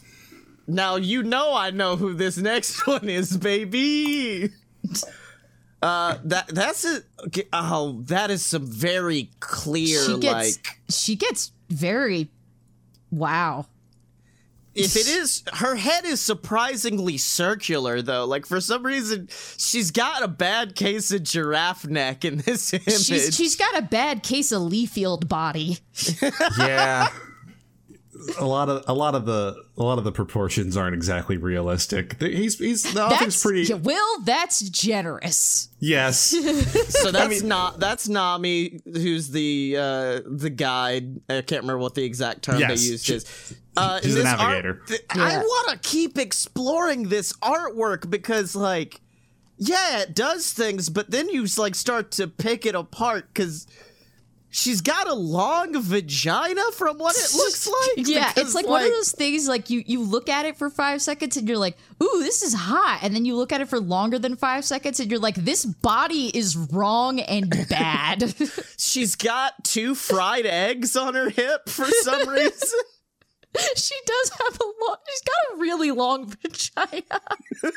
[0.67, 4.51] Now you know I know who this next one is, baby.
[5.81, 7.03] Uh, that that's it.
[7.27, 10.01] Okay, Oh, that is some very clear.
[10.01, 12.29] She gets like, she gets very
[13.11, 13.65] wow.
[14.75, 18.25] If it is, her head is surprisingly circular though.
[18.25, 23.03] Like for some reason, she's got a bad case of giraffe neck in this image.
[23.05, 25.77] She's she's got a bad case of Liefeld body.
[26.57, 27.09] Yeah.
[28.39, 32.19] a lot of a lot of the a lot of the proportions aren't exactly realistic.
[32.21, 34.21] He's he's the author's That's pretty Will.
[34.21, 35.69] That's generous.
[35.79, 36.19] yes.
[36.89, 41.19] so that's not that's Nami, who's the uh the guide.
[41.29, 43.55] I can't remember what the exact term Yes, they used she- is.
[43.75, 44.81] Uh, she's this the art- navigator.
[44.87, 49.01] th- I want to keep exploring this artwork because, like,
[49.57, 53.65] yeah, it does things, but then you like start to pick it apart because.
[54.55, 58.07] She's got a long vagina from what it looks like.
[58.07, 60.69] Yeah, because, it's like, one of those things like you you look at it for
[60.69, 63.67] five seconds and you're like, ooh, this is hot, and then you look at it
[63.67, 68.35] for longer than five seconds and you're like, this body is wrong and bad.
[68.77, 72.79] She's got two fried eggs on her hip for some reason.
[73.75, 74.97] she does have a long.
[75.07, 77.21] She's got a really long vagina.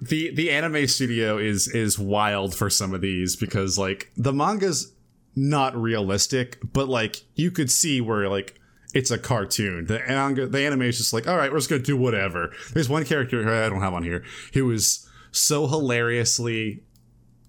[0.00, 4.92] the the anime studio is is wild for some of these because like the manga's
[5.36, 8.60] not realistic, but like you could see where like
[8.92, 9.86] it's a cartoon.
[9.86, 12.52] The manga, the anime is just like, all right, we're just gonna do whatever.
[12.72, 16.82] There's one character I don't have on here who is so hilariously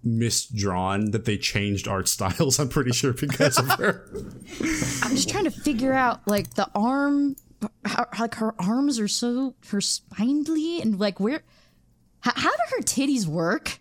[0.04, 2.60] misdrawn that they changed art styles.
[2.60, 4.08] I'm pretty sure because of her.
[5.04, 7.36] I'm just trying to figure out like the arm,
[7.86, 11.44] how, like her arms are so her spindly and like where.
[12.22, 13.80] How, how do her titties work?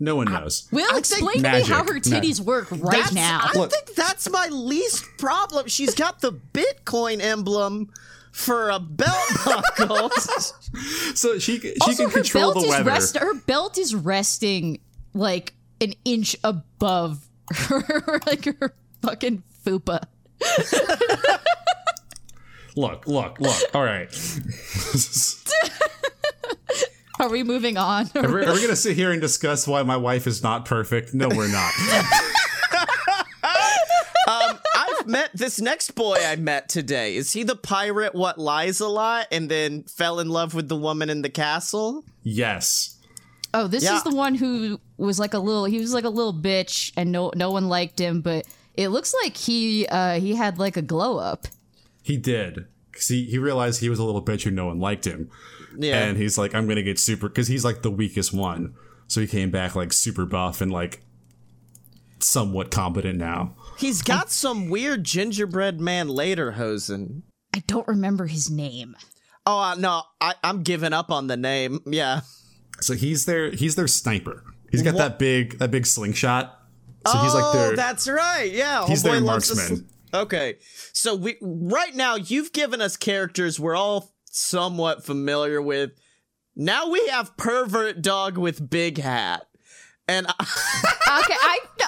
[0.00, 0.66] No one knows.
[0.72, 3.40] Will think explain to me how her titties work right That's- now.
[3.42, 3.70] I Look.
[3.70, 5.68] think that's my least problem.
[5.68, 7.92] She's got the Bitcoin emblem
[8.32, 9.14] for a belt
[9.44, 10.10] buckle.
[11.14, 12.84] So she she also, can her control belt the is weather.
[12.90, 13.16] rest.
[13.16, 14.80] Her belt is resting
[15.16, 20.04] like an inch above her, like her fucking fupa.
[22.76, 23.74] Look, look, look.
[23.74, 24.08] All right.
[27.18, 28.10] Are we moving on?
[28.14, 31.14] Are we, are we gonna sit here and discuss why my wife is not perfect?
[31.14, 31.72] No, we're not.
[34.28, 37.14] Um, I've met this next boy I met today.
[37.14, 40.74] Is he the pirate what lies a lot and then fell in love with the
[40.74, 42.04] woman in the castle?
[42.24, 42.95] yes.
[43.58, 43.96] Oh, this Yeah.
[43.96, 45.64] is the one who was like a little.
[45.64, 48.20] He was like a little bitch, and no no one liked him.
[48.20, 51.46] But it looks like he uh he had like a glow up.
[52.02, 52.66] He did.
[52.92, 55.30] Cause he, he realized he was a little bitch who no one liked him.
[55.78, 56.04] Yeah.
[56.04, 58.74] And he's like, I'm gonna get super because he's like the weakest one.
[59.08, 61.02] So he came back like super buff and like
[62.18, 63.54] somewhat competent now.
[63.78, 67.22] He's got some weird gingerbread man later hosen.
[67.54, 68.96] I don't remember his name.
[69.44, 71.80] Oh uh, no, I, I'm giving up on the name.
[71.86, 72.22] Yeah.
[72.80, 74.44] So he's their he's their sniper.
[74.70, 76.52] He's got that big that big slingshot.
[77.06, 78.50] So he's like oh, their that's right.
[78.52, 79.88] Yeah, He's homeboy their loves to marksman.
[80.10, 80.56] sl- okay,
[80.92, 85.92] so we right now you've given us characters we're all somewhat familiar with.
[86.56, 89.46] Now we have pervert dog with big hat,
[90.08, 90.34] and I,
[91.22, 91.86] Okay, I no,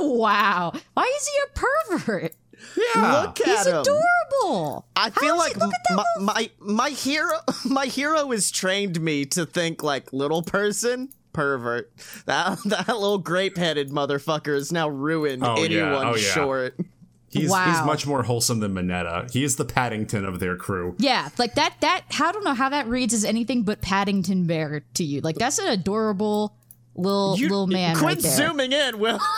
[0.00, 0.08] no.
[0.14, 0.72] wow.
[0.94, 2.34] Why is he a pervert?
[2.76, 3.22] Yeah.
[3.22, 3.76] look at He's him.
[3.76, 4.86] adorable.
[4.96, 9.00] I feel like does he at that my, my my hero my hero has trained
[9.00, 11.92] me to think like little person pervert.
[12.26, 15.60] That that little grape headed motherfucker is now ruined Oh, yeah.
[15.60, 16.30] Oh, anyone Oh, yeah.
[16.30, 16.76] short.
[17.28, 19.26] He's he's much more wholesome than Minetta.
[19.32, 20.94] He is the Paddington of their crew.
[20.98, 21.74] Yeah, like that.
[21.80, 25.20] That I don't know how that reads as anything but Paddington Bear to you.
[25.20, 26.54] Like that's an adorable
[26.94, 28.30] little You, little man quit right there.
[28.36, 29.18] zooming in, Will.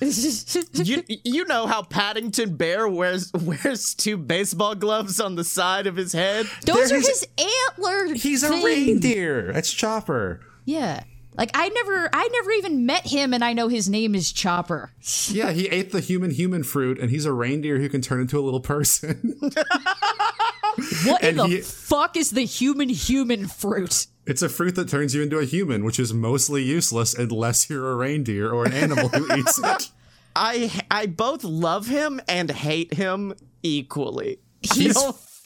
[0.00, 5.96] you you know how Paddington Bear wears wears two baseball gloves on the side of
[5.96, 6.46] his head?
[6.64, 8.14] Those There are he's- his antler.
[8.14, 9.52] He's a reindeer.
[9.52, 10.40] That's Chopper.
[10.64, 11.02] Yeah.
[11.38, 14.90] Like I never, I never even met him, and I know his name is Chopper.
[15.28, 18.38] Yeah, he ate the human human fruit, and he's a reindeer who can turn into
[18.38, 19.38] a little person.
[21.06, 24.06] What in the he- fuck is the human human fruit?
[24.26, 27.90] It's a fruit that turns you into a human, which is mostly useless unless you're
[27.90, 29.90] a reindeer or an animal who eats it.
[30.36, 34.38] I I both love him and hate him equally.
[34.60, 34.98] He's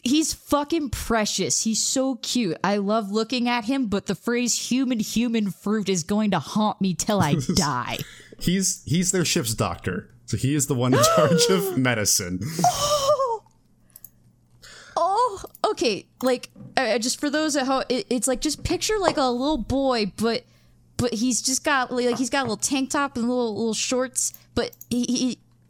[0.03, 1.63] he's fucking precious.
[1.63, 2.57] He's so cute.
[2.65, 6.81] I love looking at him, but the phrase "human human fruit" is going to haunt
[6.81, 7.99] me till I die.
[8.41, 12.41] He's he's their ship's doctor, so he is the one in charge of medicine.
[15.67, 16.07] Okay.
[16.23, 19.59] Like, uh, just for those at home, it, it's like just picture like a little
[19.59, 20.45] boy, but
[20.97, 24.33] but he's just got like he's got a little tank top and little little shorts,
[24.55, 25.05] but he,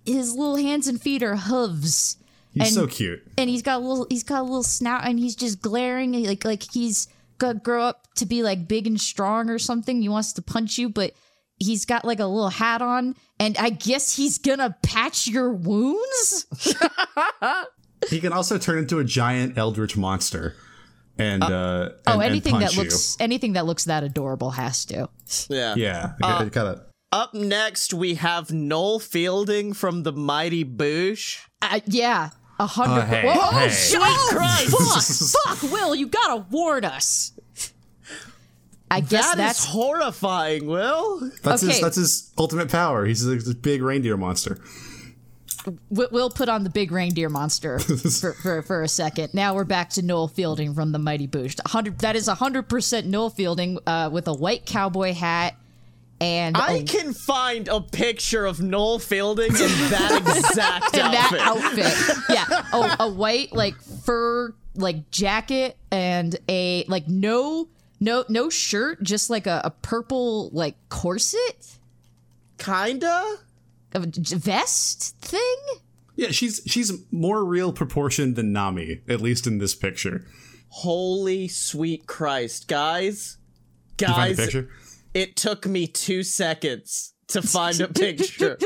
[0.05, 2.17] he his little hands and feet are hooves,
[2.53, 3.23] He's And- so cute.
[3.39, 6.45] and he's got a little he's got a little snout, and he's just glaring like
[6.45, 7.07] like he's
[7.39, 10.03] gonna grow up to be like big and strong or something.
[10.03, 11.15] He wants to punch you, but.
[11.63, 16.47] He's got like a little hat on, and I guess he's gonna patch your wounds.
[18.09, 20.55] He can also turn into a giant eldritch monster,
[21.19, 22.83] and uh, Oh, and- and anything that punch you.
[22.85, 25.09] looks anything that looks that adorable has to.
[25.49, 25.75] yeah.
[25.77, 26.81] Yeah, Uh, it kind of.
[27.13, 31.41] Up next, we have Noel Fielding from the Mighty Boosh.
[31.61, 33.01] Uh, yeah, a hundred.
[33.03, 33.69] Oh, hey, Whoa, hey.
[33.69, 35.37] sweet Christ!
[35.45, 37.33] Fuck, fuck, Will, you gotta warn us.
[38.93, 41.31] I guess That is that's horrifying, Will.
[41.43, 41.71] That's his.
[41.71, 41.81] okay.
[41.81, 43.05] That's his ultimate power.
[43.07, 44.59] He's a, this big reindeer monster.
[45.91, 47.79] We- we'll put on the big reindeer monster
[48.21, 49.35] for, for for a second.
[49.35, 51.59] Now we're back to Noel Fielding from the Mighty Boosh.
[51.67, 51.99] Hundred.
[52.01, 55.57] That is hundred percent Noel Fielding uh, with a white cowboy hat
[56.21, 59.57] and I a, can find a picture of Noel Fielding in
[59.91, 60.21] that
[60.51, 61.87] exact in that outfit.
[61.87, 62.17] outfit.
[62.29, 67.69] Yeah, oh, a white like fur like jacket and a like no
[68.01, 71.77] no no shirt, just like a, a purple like corset,
[72.59, 73.37] Kinda.
[73.95, 75.57] A j- vest thing.
[76.17, 80.27] Yeah, she's she's more real proportioned than Nami, at least in this picture.
[80.69, 83.39] Holy sweet Christ, guys.
[84.01, 84.69] You find Guys, picture?
[85.15, 88.59] it took me two seconds to find a picture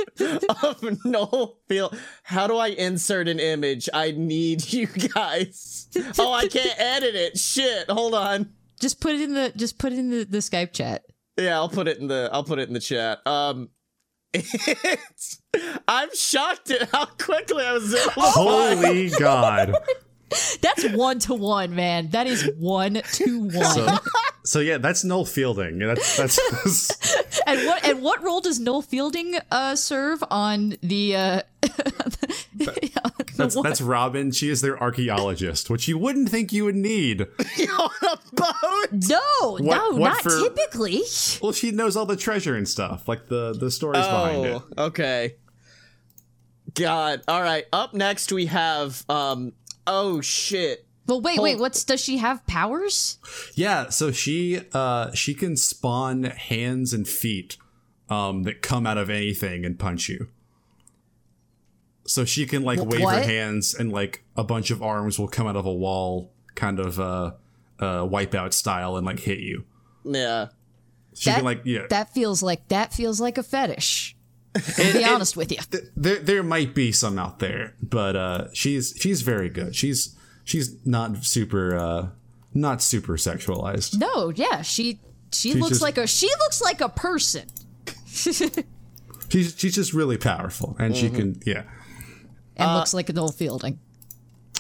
[0.63, 1.97] of Noel Field.
[2.23, 3.89] How do I insert an image?
[3.93, 5.89] I need you guys.
[6.19, 7.39] Oh, I can't edit it.
[7.39, 7.91] Shit.
[7.91, 8.53] Hold on.
[8.81, 11.05] Just put it in the just put it in the, the Skype chat.
[11.37, 13.27] Yeah, I'll put it in the I'll put it in the chat.
[13.27, 13.71] Um
[14.35, 15.41] it's,
[15.89, 19.75] I'm shocked at how quickly I was able to Holy God!
[20.61, 22.09] That's one to one, man.
[22.11, 23.53] That is one to one.
[23.53, 23.99] So,
[24.43, 25.79] so yeah, that's Noel Fielding.
[25.79, 31.15] That's that's and what and what role does Noel Fielding uh, serve on the?
[31.15, 31.43] Uh,
[33.37, 34.31] that's, that's Robin.
[34.31, 37.23] She is their archaeologist, which you wouldn't think you would need.
[37.69, 38.93] on a boat.
[38.93, 41.03] no, no, what not for- typically.
[41.43, 44.63] Well, she knows all the treasure and stuff, like the the stories behind it.
[44.77, 45.37] Oh, okay.
[46.75, 47.23] God.
[47.29, 47.65] All right.
[47.73, 49.53] Up next we have um
[49.87, 50.87] oh shit.
[51.07, 51.59] Well, wait, Hold- wait.
[51.59, 53.19] What's does she have powers?
[53.55, 57.57] Yeah, so she uh she can spawn hands and feet
[58.11, 60.29] um that come out of anything and punch you.
[62.07, 65.47] So she can like wave her hands and like a bunch of arms will come
[65.47, 67.33] out of a wall kind of uh
[67.81, 69.65] uh wipeout style and like hit you.
[70.05, 70.49] Yeah.
[71.15, 71.87] She That- can like yeah.
[71.89, 74.17] That feels like that feels like a fetish.
[74.77, 75.59] To be honest with you.
[75.71, 79.75] th- there there might be some out there, but uh she's she's very good.
[79.75, 80.15] She's
[80.45, 82.09] she's not super uh
[82.53, 83.99] not super sexualized.
[83.99, 85.01] No, yeah, she
[85.33, 87.47] she She's looks just- like a she looks like a person.
[88.07, 88.43] She's
[89.31, 91.65] She's she's just really powerful, and she can yeah.
[92.57, 93.79] And Uh, looks like Noel Fielding.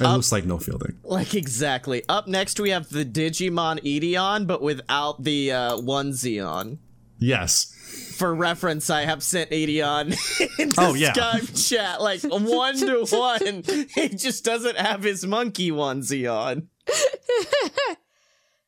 [0.00, 0.98] It looks like no fielding.
[1.04, 2.02] Like exactly.
[2.08, 6.80] Up next we have the Digimon Etemon, but without the uh, onesie on.
[7.20, 7.70] Yes.
[8.18, 10.16] For reference, I have sent Etemon
[10.58, 11.12] into Oh, yeah.
[11.12, 13.62] Skype chat like one to one.
[13.94, 16.68] He just doesn't have his monkey onesie on.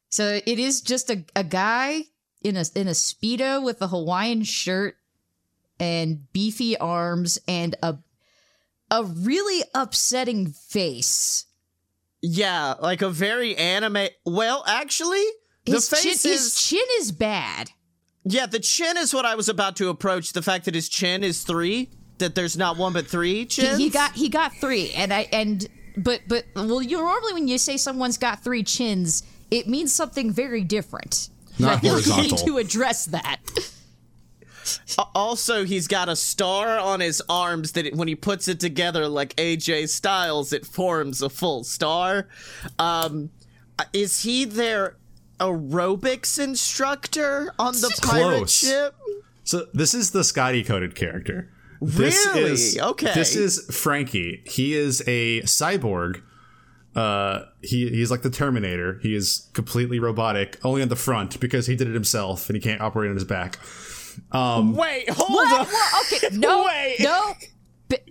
[0.09, 2.05] So it is just a, a guy
[2.41, 4.97] in a in a speedo with a Hawaiian shirt
[5.79, 7.99] and beefy arms and a
[8.91, 11.47] a really upsetting face.
[12.23, 14.09] Yeah, like a very anime.
[14.25, 15.25] Well, actually,
[15.65, 17.71] the face chin, is his chin is bad.
[18.25, 18.47] yeah.
[18.47, 20.33] The chin is what I was about to approach.
[20.33, 23.79] The fact that his chin is three, that there's not one but three He, chins.
[23.79, 25.67] he got he got three, and I and
[25.97, 30.33] but but well, you normally when you say someone's got three chins, it means something
[30.33, 31.29] very different.
[31.59, 32.47] Not I think we need horizontal.
[32.47, 33.39] to address that.
[35.15, 39.09] Also, he's got a star on his arms that it, when he puts it together
[39.09, 42.29] like AJ Styles, it forms a full star.
[42.79, 43.31] Um,
[43.93, 44.97] is he their
[45.41, 48.53] aerobics instructor on the pirate Close.
[48.59, 48.95] ship?
[49.45, 51.51] So this is the Scotty coded character.
[51.81, 52.51] This Really?
[52.53, 53.13] is Okay.
[53.15, 54.43] This is Franky.
[54.47, 56.23] He is a cyborg.
[56.95, 58.99] Uh, he he's like the Terminator.
[59.03, 62.63] He is completely robotic, only on the front because he did it himself and he
[62.63, 63.59] can't operate on his back.
[64.75, 65.61] Wait, hold What?
[65.61, 65.67] on.
[65.67, 66.97] Well, okay, no, Wait.
[67.01, 67.35] no.
[67.89, 68.03] But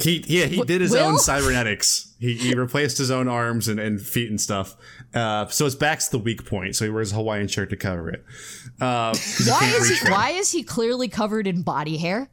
[0.00, 1.00] He yeah he did his Will?
[1.04, 2.14] own cybernetics.
[2.18, 4.76] He, he replaced his own arms and, and feet and stuff.
[5.12, 6.76] Uh, so his back's the weak point.
[6.76, 8.24] So he wears a Hawaiian shirt to cover it.
[8.80, 9.14] Uh,
[9.46, 12.28] why is he why is he clearly covered in body hair?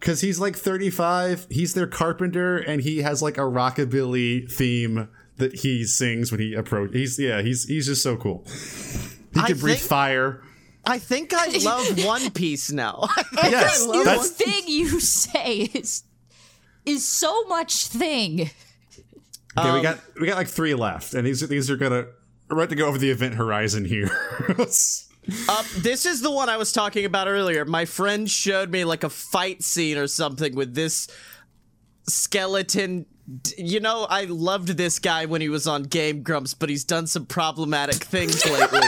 [0.00, 1.46] Because he's like 35.
[1.50, 6.54] He's their carpenter, and he has like a rockabilly theme that he sings when he
[6.54, 6.94] approaches.
[6.96, 8.44] He's yeah, he's he's just so cool.
[9.34, 10.42] He I can breathe think- fire.
[10.84, 13.08] I think I love One Piece now.
[13.34, 16.04] Yes, The that's thing you say is
[16.86, 18.50] is so much thing.
[19.58, 19.68] okay.
[19.68, 22.06] Um, we got we got like three left, and these are these are gonna
[22.48, 24.10] we're about to go over the event horizon here.
[25.48, 27.64] Uh, this is the one I was talking about earlier.
[27.66, 31.08] My friend showed me like a fight scene or something with this
[32.08, 33.06] skeleton.
[33.56, 37.06] You know, I loved this guy when he was on Game Grumps, but he's done
[37.06, 38.80] some problematic things lately.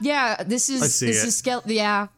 [0.00, 0.42] Yeah, yeah.
[0.44, 1.10] This is this it.
[1.28, 1.70] is skeleton.
[1.72, 2.08] Yeah,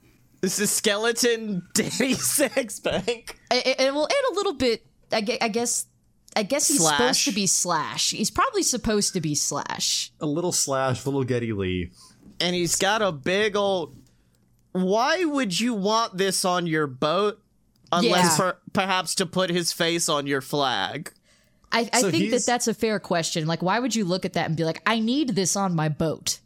[0.41, 3.31] this is skeleton Danny Sexbang.
[3.51, 4.85] it, it will add a little bit.
[5.13, 5.87] I, I guess.
[6.35, 6.97] I guess he's Slash.
[6.97, 8.11] supposed to be slash.
[8.13, 10.13] He's probably supposed to be slash.
[10.19, 11.91] a little slash, a little Geddy Lee.
[12.41, 13.95] And he's got a big old.
[14.73, 17.39] Why would you want this on your boat?
[17.93, 18.53] Unless Yeah.
[18.53, 21.13] per- perhaps to put his face on your flag.
[21.71, 23.47] I, I So think that that's a fair question.
[23.47, 25.91] Like, why would you look at that and be like, I need this on my
[25.91, 26.39] boat?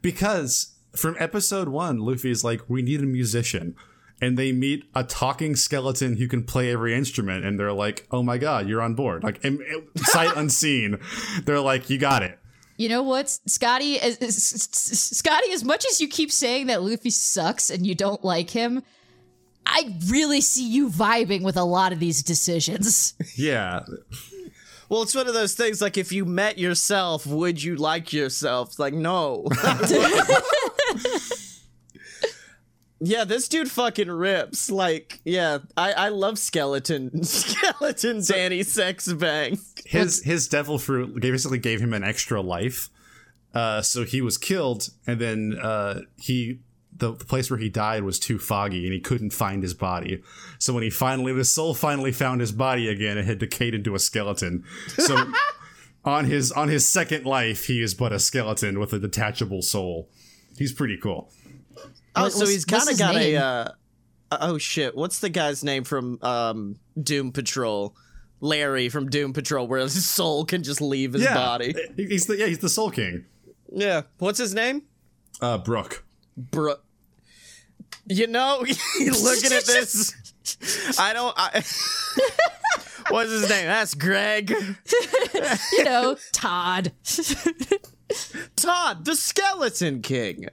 [0.00, 3.74] Because from episode one, Luffy's like, we need a musician.
[4.20, 7.44] And they meet a talking skeleton who can play every instrument.
[7.44, 9.24] And they're like, oh my God, you're on board.
[9.24, 11.00] Like, im- im- sight unseen.
[11.44, 12.38] They're like, you got it.
[12.76, 13.98] You know what, Scotty?
[14.00, 18.24] As, as, Scotty, as much as you keep saying that Luffy sucks and you don't
[18.24, 18.82] like him,
[19.66, 23.14] I really see you vibing with a lot of these decisions.
[23.36, 23.80] Yeah.
[24.92, 28.68] Well, it's one of those things like if you met yourself, would you like yourself?
[28.68, 29.46] It's like, no.
[33.00, 34.70] yeah, this dude fucking rips.
[34.70, 39.58] Like, yeah, I, I love skeleton skeleton Danny Sexbang.
[39.86, 42.90] His his devil fruit basically gave him an extra life.
[43.54, 46.58] Uh, so he was killed, and then uh, he
[46.96, 50.22] the, the place where he died was too foggy, and he couldn't find his body.
[50.58, 53.94] So when he finally, his soul finally found his body again, it had decayed into
[53.94, 54.64] a skeleton.
[54.98, 55.32] So
[56.04, 60.08] on his on his second life, he is but a skeleton with a detachable soul.
[60.56, 61.30] He's pretty cool.
[62.14, 63.36] Oh, so he's kind of got name?
[63.36, 63.40] a.
[64.30, 64.94] Uh, oh shit!
[64.94, 67.96] What's the guy's name from um, Doom Patrol?
[68.44, 71.74] Larry from Doom Patrol, where his soul can just leave his Yeah, body.
[71.96, 73.24] He's the yeah he's the Soul King.
[73.72, 74.02] Yeah.
[74.18, 74.82] What's his name?
[75.40, 76.04] Uh, Brook.
[76.36, 76.76] Bro,
[78.06, 78.58] you know,
[79.00, 80.14] looking at this,
[80.98, 81.34] I don't.
[81.36, 81.62] I,
[83.10, 83.66] what's his name?
[83.66, 84.54] That's Greg.
[85.72, 86.92] You know, Todd.
[88.56, 90.48] Todd, the Skeleton King.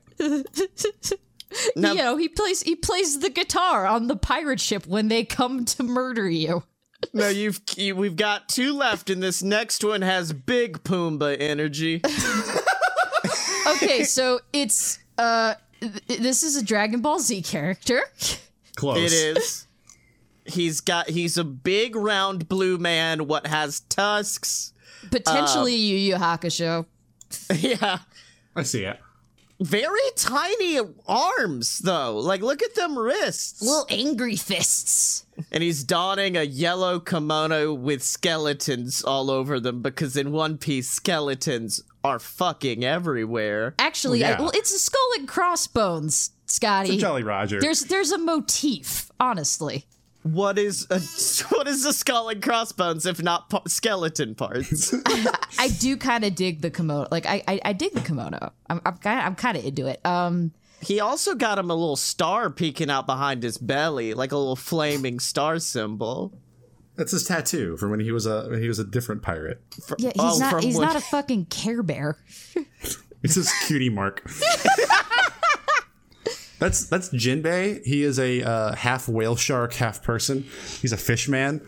[1.76, 5.24] Now- you know, he plays he plays the guitar on the pirate ship when they
[5.26, 6.64] come to murder you.
[7.14, 12.02] No, you've you, we've got two left, and this next one has big Pumbaa energy.
[13.68, 15.56] Okay, so it's uh
[16.08, 18.02] this is a Dragon Ball Z character.
[18.76, 18.98] Close.
[18.98, 19.68] It is.
[20.46, 21.10] He's got.
[21.10, 23.28] He's a big round blue man.
[23.28, 24.74] What has tusks?
[25.12, 26.86] Potentially um, Yu Yu Hakusho.
[27.56, 28.00] yeah.
[28.56, 29.00] I see it.
[29.62, 32.18] very tiny arms though.
[32.18, 33.62] Like look at them wrists.
[33.62, 35.26] Little angry fists.
[35.52, 40.90] And he's donning a yellow kimono with skeletons all over them because in One Piece
[40.90, 43.76] skeletons are fucking everywhere.
[43.80, 46.98] Actually, Well, I, well, it's a skull and crossbones, Scotty.
[46.98, 47.60] Jolly Roger.
[47.60, 49.86] There's there's a motif, honestly.
[50.24, 51.00] What is a
[51.56, 54.94] what is a skull and crossbones if not pa- skeleton parts?
[55.60, 57.08] I do kind of dig the kimono.
[57.12, 58.52] Like I, I, I dig the kimono.
[58.70, 60.06] I'm, I'm kind, I'm kind of into it.
[60.06, 64.38] Um, he also got him a little star peeking out behind his belly, like a
[64.38, 66.34] little flaming star symbol.
[67.00, 69.62] That's his tattoo from when he was a when he was a different pirate.
[69.98, 72.18] yeah, he's Oh, not, he's when- not a fucking Care Bear.
[73.22, 74.24] It's his cutie mark.
[76.60, 77.84] that's that's Jinbei.
[77.86, 80.46] He is a uh, half whale shark, half person.
[80.82, 81.66] He's a fishman,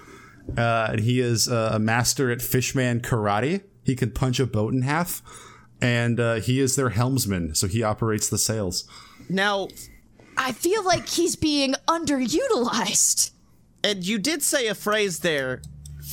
[0.57, 3.63] uh, and he is uh, a master at fishman karate.
[3.83, 5.21] He can punch a boat in half,
[5.81, 8.87] and uh, he is their helmsman, so he operates the sails.
[9.29, 9.69] Now,
[10.37, 13.31] I feel like he's being underutilized.
[13.83, 15.61] And you did say a phrase there,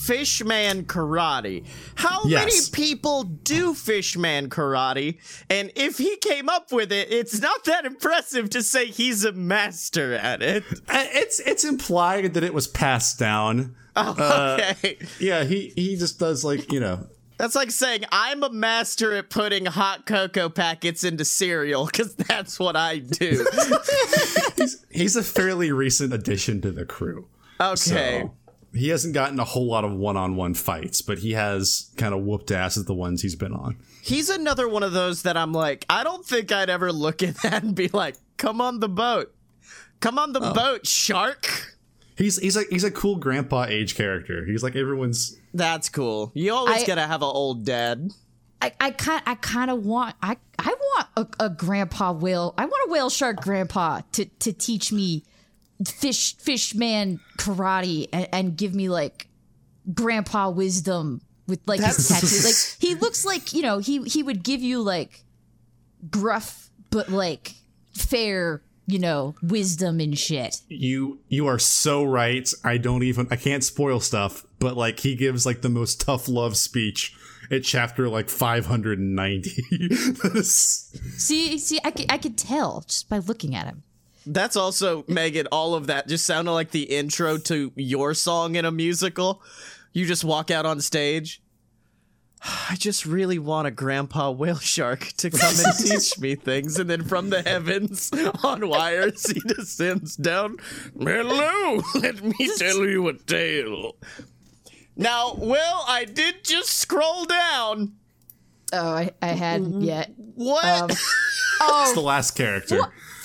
[0.05, 1.65] fishman karate.
[1.97, 2.45] How Yes.
[2.45, 5.19] many people do fishman karate?
[5.51, 9.33] And if he came up with it, it's not that impressive to say he's a
[9.33, 10.65] master at it.
[10.89, 13.75] Uh, It's it's implied that it was passed down.
[13.97, 14.99] Oh, Okay.
[15.19, 17.07] Yeah, he he just does like you know
[17.39, 22.59] That's like saying I'm a master at putting hot cocoa packets into cereal because that's
[22.61, 23.45] what I do.
[24.91, 27.27] he's a fairly recent addition to the crew.
[27.61, 27.77] Okay.
[27.77, 28.35] So
[28.75, 32.51] he hasn't gotten a whole lot of one-on-one fights, but he has kind of whooped
[32.51, 33.77] ass at the ones he's been on.
[34.03, 37.37] He's another one of those that I'm like, I don't think I'd ever look at
[37.43, 39.35] that and be like, come on the boat.
[40.01, 40.55] Come on the oh.
[40.55, 41.77] boat, shark.
[42.17, 44.45] He's he's like he's a cool grandpa age character.
[44.45, 46.33] He's like everyone's That's cool.
[46.35, 48.11] You always I- gotta have an old dad.
[48.61, 52.55] I, I kind I kind of want I I want a, a grandpa whale.
[52.59, 55.23] I want a whale shark grandpa to to teach me
[55.87, 59.29] fish fish man karate and, and give me like
[59.95, 62.27] grandpa wisdom with like his tattoo.
[62.45, 65.25] Like he looks like you know he he would give you like
[66.11, 67.55] gruff but like
[67.95, 70.63] fair you know wisdom and shit.
[70.69, 72.51] you you are so right.
[72.65, 76.29] I don't even I can't spoil stuff, but like he gives like the most tough
[76.29, 77.15] love speech
[77.51, 79.51] at chapter like 590.
[80.43, 83.83] See see I could, I could tell just by looking at him.
[84.33, 88.65] That's also, Megan, all of that just sounded like the intro to your song in
[88.65, 89.43] a musical.
[89.93, 91.41] You just walk out on stage.
[92.71, 96.79] I just really want a grandpa whale shark to come and teach me things.
[96.79, 98.11] And then from the heavens
[98.43, 100.59] on wires, he descends down.
[100.99, 103.97] Hello, let me tell you a tale.
[104.95, 107.95] Now, Will, I did just scroll down.
[108.73, 110.13] Oh, I, I hadn't yet.
[110.35, 110.65] What?
[110.65, 110.91] Um,
[111.61, 112.81] It's oh, the last character.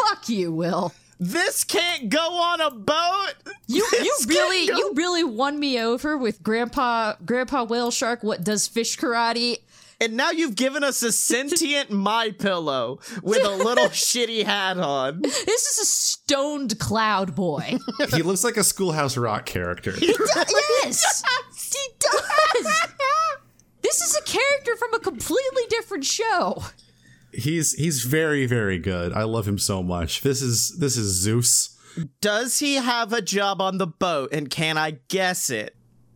[0.07, 0.93] Fuck you, Will.
[1.19, 3.33] this can't go on a boat.
[3.67, 8.23] You you really go- you really won me over with Grandpa Grandpa Whale Shark.
[8.23, 9.59] What does fish karate?
[10.01, 15.21] And now you've given us a sentient my pillow with a little shitty hat on.
[15.21, 17.77] This is a stoned cloud boy.
[18.13, 19.93] He looks like a Schoolhouse Rock character.
[20.01, 21.23] yes,
[21.71, 22.73] he does.
[23.81, 26.63] This is a character from a completely different show.
[27.33, 29.13] He's he's very very good.
[29.13, 30.21] I love him so much.
[30.21, 31.77] This is this is Zeus.
[32.21, 35.75] Does he have a job on the boat and can I guess it?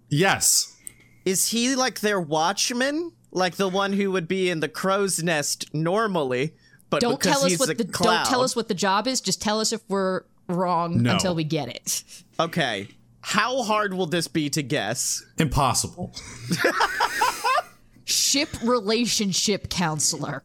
[0.10, 0.76] Yes.
[1.26, 3.12] Is he like their watchman?
[3.32, 6.56] Like the one who would be in the crow's nest normally,
[6.90, 8.24] but Don't tell us what the cloud.
[8.24, 9.20] don't tell us what the job is.
[9.22, 11.14] Just tell us if we're wrong No.
[11.14, 12.04] until we get it.
[12.40, 12.88] Okay.
[13.22, 15.22] How hard will this be to guess?
[15.38, 16.16] Impossible.
[18.06, 20.44] Ship relationship counselor.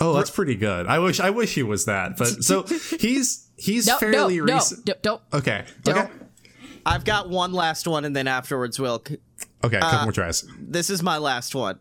[0.00, 0.86] Oh, that's pretty good.
[0.86, 2.16] I wish I wish he was that.
[2.16, 2.62] But so
[2.98, 4.84] he's he's No, fairly no, no, recent.
[4.86, 5.20] d- don't.
[5.32, 5.64] Okay.
[5.82, 5.98] Don't.
[5.98, 6.10] Okay.
[6.86, 9.02] I've got one last one and then afterwards Will
[9.62, 10.44] Okay, a couple uh, more tries.
[10.58, 11.78] this is my last one.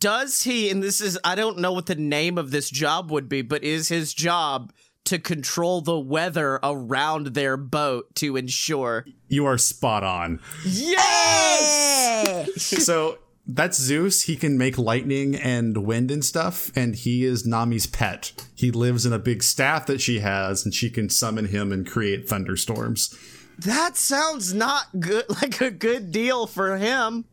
[0.00, 3.28] Does he, and this is, I don't know what the name of this job would
[3.28, 4.72] be, but is his job
[5.04, 9.04] to control the weather around their boat to ensure?
[9.28, 10.40] You are spot on.
[10.64, 12.50] Yes!
[12.84, 14.22] so that's Zeus.
[14.22, 18.32] He can make lightning and wind and stuff, and he is Nami's pet.
[18.54, 21.86] He lives in a big staff that she has, and she can summon him and
[21.86, 23.16] create thunderstorms.
[23.58, 27.26] That sounds not good, like a good deal for him.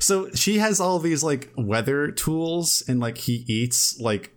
[0.00, 4.32] So she has all these like weather tools, and like he eats like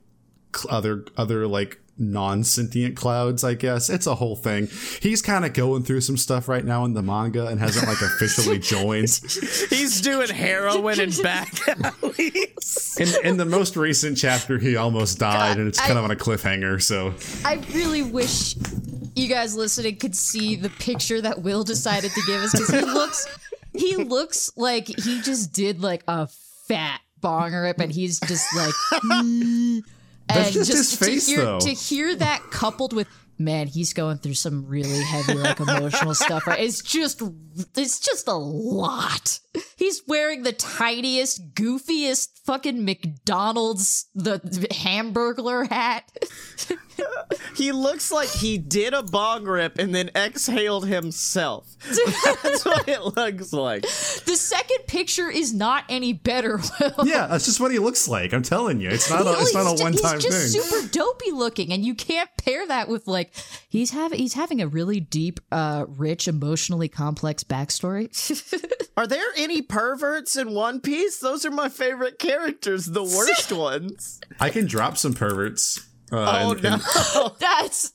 [0.68, 4.68] other other like non-sentient clouds i guess it's a whole thing
[5.02, 8.02] he's kind of going through some stuff right now in the manga and hasn't like
[8.02, 9.10] officially joined
[9.70, 12.95] He's doing heroin and back alleys.
[13.00, 16.12] in, in the most recent chapter he almost died and it's kind I- of on
[16.12, 17.14] a cliffhanger so
[17.45, 18.56] I really wish
[19.16, 22.82] you guys listening could see the picture that Will decided to give us because he
[22.82, 23.28] looks
[23.74, 26.28] he looks like he just did like a
[26.68, 28.74] fat bong rip and he's just like
[29.04, 29.82] "Mm."
[30.30, 31.60] That's and just his face, to hear, though.
[31.60, 33.08] to hear that coupled with
[33.42, 36.60] man he's going through some really heavy like emotional stuff right?
[36.60, 37.22] It's just
[37.76, 39.40] it's just a lot.
[39.78, 44.40] He's wearing the tiniest goofiest fucking mcdonald's the
[44.72, 46.10] hamburglar hat
[47.56, 51.76] He looks like he did a bong rip and then exhaled himself.
[52.41, 53.82] That's what it looks like.
[53.82, 56.58] The second picture is not any better.
[56.80, 56.93] Will.
[57.06, 59.70] yeah that's just what he looks like i'm telling you it's not a, it's not
[59.70, 60.32] he's a one-time thing.
[60.32, 63.32] He's just super dopey looking, and you can't pair that with like
[63.68, 68.10] he's having he's having a really deep, uh, rich, emotionally complex backstory.
[68.97, 71.20] Are there any perverts in One Piece?
[71.20, 74.20] Those are my favorite characters, the worst ones.
[74.39, 76.84] i can drop some perverts uh, Oh and- and-
[77.16, 77.36] no.
[77.39, 77.93] That's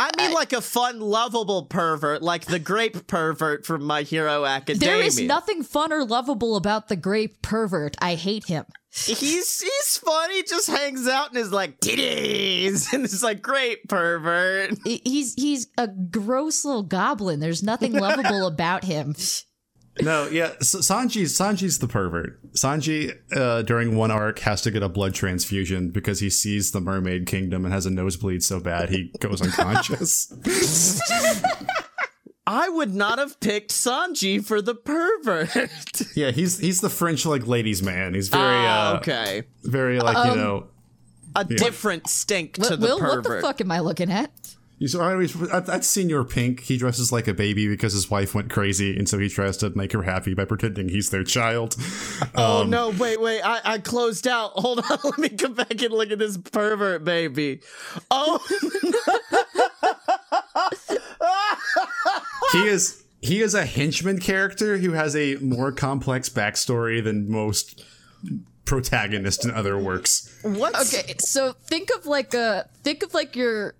[0.00, 4.96] I mean like a fun, lovable pervert, like the grape pervert from My Hero Academia.
[4.96, 7.96] there is nothing fun or lovable about the grape pervert.
[8.00, 8.64] I hate him.
[8.90, 10.30] He's he's fun.
[10.30, 14.78] He just hangs out and is like titties, and it's like great pervert.
[14.84, 17.40] He- He's he's a gross little goblin.
[17.40, 19.14] There's nothing lovable about him.
[20.02, 21.22] No, yeah, S- Sanji.
[21.24, 22.40] Sanji's the pervert.
[22.52, 26.80] Sanji, uh, during one arc, has to get a blood transfusion because he sees the
[26.80, 30.32] Mermaid Kingdom and has a nosebleed so bad he goes unconscious.
[32.46, 35.54] I would not have picked Sanji for the pervert.
[36.16, 38.14] yeah, he's he's the French like ladies' man.
[38.14, 40.68] He's very Ah, uh, okay, very like you know.
[41.36, 43.24] a different stink to the Will, pervert.
[43.24, 44.30] what the fuck am I looking at?
[44.80, 46.60] You saw that's Señor Pink.
[46.60, 49.70] He dresses like a baby because his wife went crazy, and so he tries to
[49.76, 51.76] make her happy by pretending he's their child.
[52.34, 52.90] Oh Um, no!
[52.90, 53.40] Wait, wait!
[53.42, 54.52] I, I closed out.
[54.54, 54.98] Hold on.
[55.04, 57.60] Let me come back and look at this pervert baby.
[58.10, 58.38] Oh,
[62.52, 67.84] he is he is a henchman character who has a more complex backstory than most
[68.64, 70.38] protagonists in other works.
[70.42, 70.74] What?
[70.80, 73.74] Okay, so think of like a think of like your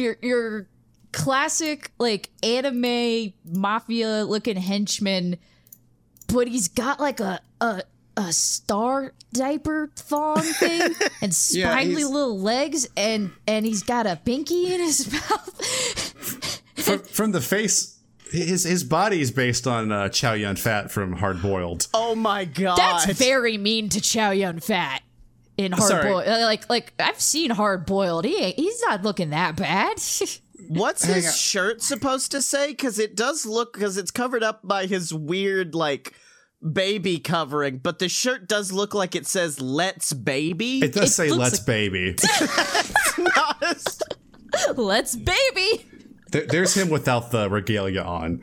[0.00, 0.68] your your
[1.12, 5.36] classic like anime mafia looking henchman,
[6.28, 7.82] but he's got like a a
[8.16, 10.92] a star diaper thong thing
[11.22, 16.62] and spindly he's- little legs and and he's got a pinky in his mouth.
[16.76, 17.98] From, from the face,
[18.30, 21.86] his his body is based on uh, Chow Yun Fat from Hard Boiled.
[21.94, 22.76] Oh my god!
[22.76, 25.02] That's very mean to Chow Yun Fat.
[25.60, 26.10] In hard Sorry.
[26.12, 28.24] boiled, uh, like like I've seen hard boiled.
[28.24, 29.98] He he's not looking that bad.
[30.68, 31.32] What's Hang his on.
[31.32, 32.68] shirt supposed to say?
[32.68, 36.14] Because it does look because it's covered up by his weird like
[36.72, 41.12] baby covering, but the shirt does look like it says "Let's Baby." It does It
[41.14, 42.16] say "Let's like- baby."
[44.76, 45.86] Let's baby.
[46.32, 48.42] There- There's him without the regalia on.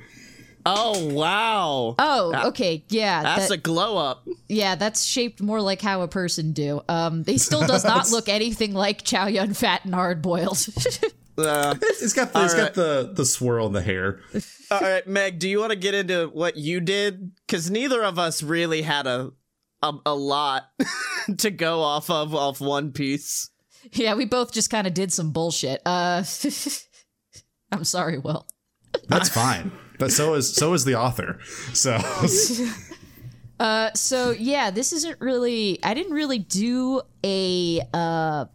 [0.68, 1.96] Oh wow!
[1.98, 4.28] Oh, okay, yeah, That's that- a glow up.
[4.48, 6.82] yeah, that's shaped more like how a person do.
[6.90, 10.58] Um, he still does not look anything like Chow Yun Fat and hard boiled.
[11.40, 14.22] Uh, He's got the, he's All got the the swirl in the hair.
[14.72, 17.30] all right, Meg, do you want to get into what you did?
[17.46, 19.34] Because neither of us really had a
[19.84, 20.64] a, a lot
[21.38, 23.52] to go off of off One Piece.
[23.94, 25.80] yeah, we both just kind of did some bullshit.
[25.86, 26.24] Uh,
[27.72, 28.48] I'm sorry, Will.
[29.08, 29.72] That's fine.
[30.00, 31.40] But so is so is the author.
[31.74, 31.98] So
[33.60, 35.80] Uh, so yeah, this isn't really.
[35.84, 38.46] I didn't really do a uh,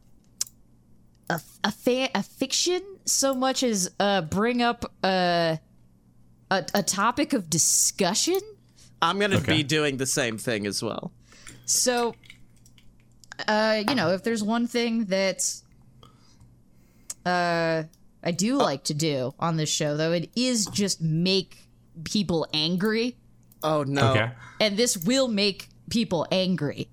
[1.29, 5.57] a a, fa- a fiction so much as uh bring up uh,
[6.53, 8.39] a a topic of discussion.
[9.01, 9.57] I'm gonna Okay.
[9.57, 11.11] be doing the same thing as well.
[11.65, 12.15] So,
[13.49, 15.43] uh, you know, if there's one thing that
[17.27, 17.83] uh
[18.23, 21.67] I do like to do on this show, though, it is just make
[22.05, 23.17] people angry,
[23.63, 24.11] Oh no!
[24.11, 24.31] okay.
[24.61, 26.89] and this will make people angry.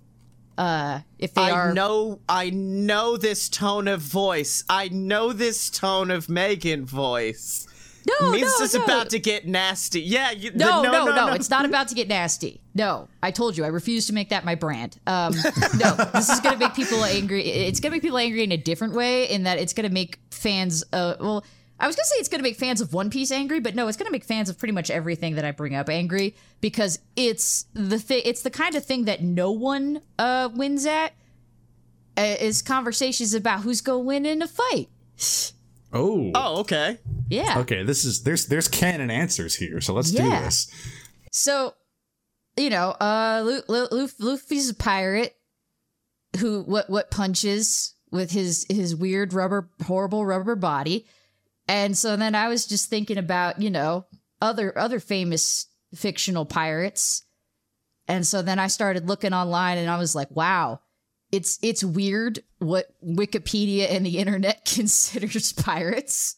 [0.57, 4.63] Uh, if they I are know, I know this tone of voice.
[4.69, 7.65] I know this tone of Megan voice.
[8.07, 8.83] No, means no, it's no.
[8.83, 10.01] about to get nasty.
[10.01, 12.61] Yeah, you, the- No, no, no, no, It's not about to get nasty.
[12.73, 14.97] No, I told you, I refuse to make that my brand.
[15.05, 15.33] Um,
[15.77, 17.41] no, this is going to make people angry.
[17.41, 19.93] It's going to make people angry in a different way, in that it's going to
[19.93, 20.83] make fans.
[20.93, 21.45] Uh, well,
[21.79, 23.75] I was going to say it's going to make fans of One Piece angry, but
[23.75, 26.35] no, it's going to make fans of pretty much everything that I bring up angry
[26.61, 31.13] because it's the thi- It's the kind of thing that no one uh, wins at.
[32.17, 34.89] Uh, is conversations about who's going to win in a fight.
[35.91, 36.31] Oh.
[36.35, 36.97] Oh, okay.
[37.29, 37.59] Yeah.
[37.59, 40.71] Okay, this is there's there's canon answers here, so let's do this.
[41.31, 41.73] So,
[42.57, 45.35] you know, uh, Lu- Lu- Lu- Luffy's a pirate
[46.39, 51.05] who what what punches with his his weird rubber horrible rubber body,
[51.67, 54.05] and so then I was just thinking about you know
[54.41, 57.23] other other famous fictional pirates,
[58.07, 60.81] and so then I started looking online and I was like, wow.
[61.31, 66.35] It's it's weird what Wikipedia and the internet considers pirates.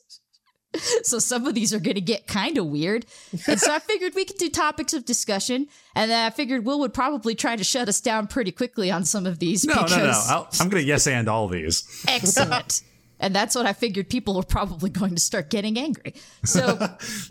[1.03, 3.05] So some of these are going to get kind of weird.
[3.45, 5.67] And so I figured we could do topics of discussion.
[5.95, 9.03] And then I figured Will would probably try to shut us down pretty quickly on
[9.03, 9.65] some of these.
[9.65, 9.87] No, no, no.
[9.87, 12.05] because I'll, I'm gonna yes and all these.
[12.07, 12.83] Excellent.
[13.19, 16.13] and that's what I figured people were probably going to start getting angry.
[16.45, 16.79] So,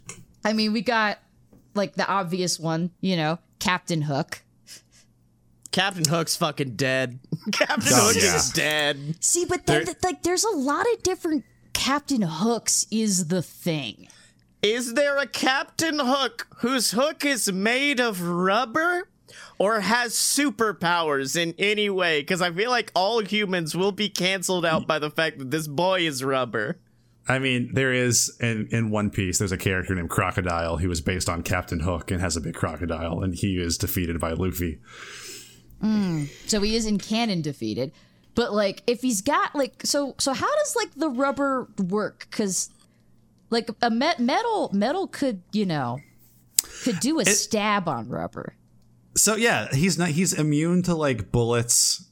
[0.45, 1.19] I mean, we got
[1.75, 4.43] like the obvious one, you know, Captain Hook.
[5.73, 7.21] Captain Hook's fucking dead.
[7.53, 8.37] Captain Oh, Hook yeah.
[8.37, 9.15] is dead.
[9.21, 14.09] See, but then, There- like, there's a lot of different Captain Hooks, is the thing.
[14.63, 19.09] Is there a Captain Hook whose hook is made of rubber?
[19.59, 22.21] Or has superpowers in any way?
[22.21, 25.69] Because I feel like all humans will be canceled out by the fact that this
[25.69, 26.81] boy is rubber.
[27.29, 29.39] I mean, there is in in One Piece.
[29.39, 32.55] There's a character named Crocodile who is based on Captain Hook and has a big
[32.55, 34.81] crocodile, and he is defeated by Luffy.
[35.83, 36.29] Mm.
[36.49, 37.93] So he is in canon defeated.
[38.35, 42.29] But like if he's got like so so how does like the rubber work?
[42.31, 42.71] Cuz
[43.51, 46.01] like a met- metal metal could, you know,
[46.85, 48.55] could do a stab on rubber.
[49.17, 50.11] So yeah, he's not.
[50.11, 52.07] He's immune to like bullets.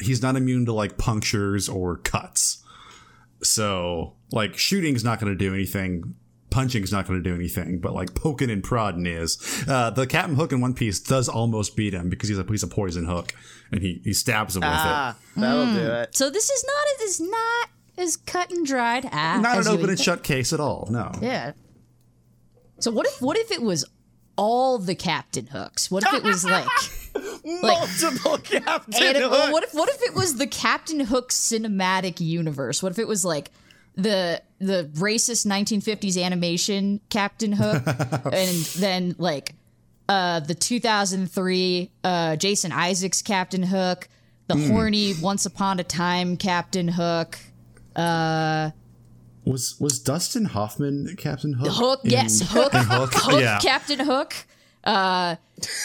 [0.00, 2.64] He's not immune to like punctures or cuts.
[3.42, 6.14] So like shooting's not going to do anything.
[6.50, 9.64] Punching's not going to do anything, but like poking and prodding is.
[9.68, 12.62] Uh, the Captain Hook in One Piece does almost beat him because he's a he's
[12.62, 13.32] a poison hook,
[13.72, 16.16] and he he stabs him with Ah, that'll do it.
[16.16, 19.08] So this is not it is not as cut and dried.
[19.12, 19.38] Ah.
[19.42, 20.04] Not as an open and think.
[20.04, 20.88] shut case at all.
[20.90, 21.12] No.
[21.22, 21.52] Yeah.
[22.80, 23.84] So what if what if it was
[24.36, 25.90] all the Captain Hooks?
[25.90, 26.66] What if it was like
[27.44, 29.52] Multiple Captain And if, Hook.
[29.52, 32.82] what if what if it was the Captain Hook cinematic universe?
[32.82, 33.50] What if it was like
[34.02, 37.82] the the racist 1950s animation Captain Hook,
[38.32, 39.54] and then like
[40.08, 44.08] uh, the 2003 uh, Jason Isaacs Captain Hook,
[44.48, 44.70] the Hmm.
[44.70, 47.38] horny Once Upon a Time Captain Hook,
[49.44, 51.68] Was was Dustin Hoffman Captain Hook?
[51.72, 53.10] Hook, in- yes, Hook, Hook?
[53.14, 53.58] Hook, yeah.
[53.60, 54.34] Captain Hook.
[54.82, 55.36] Uh,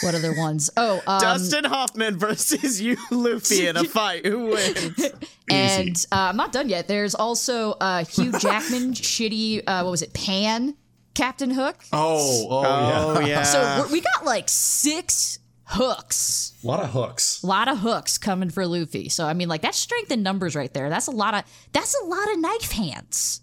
[0.02, 0.70] what other ones?
[0.76, 4.24] Oh, um, Dustin Hoffman versus you, Luffy, in a fight.
[4.26, 5.06] Who wins?
[5.48, 6.88] And uh, I'm not done yet.
[6.88, 9.62] There's also uh, Hugh Jackman, shitty.
[9.64, 10.12] Uh, what was it?
[10.12, 10.74] Pan,
[11.14, 11.84] Captain Hook.
[11.92, 13.26] oh, oh, Oh yeah.
[13.26, 13.42] yeah.
[13.44, 16.54] So we're, we got like six hooks.
[16.64, 17.42] A lot of hooks.
[17.44, 19.08] A lot of hooks coming for Luffy.
[19.08, 20.90] So I mean, like that's strength in numbers right there.
[20.90, 21.44] That's a lot of.
[21.72, 23.40] That's a lot of knife hands.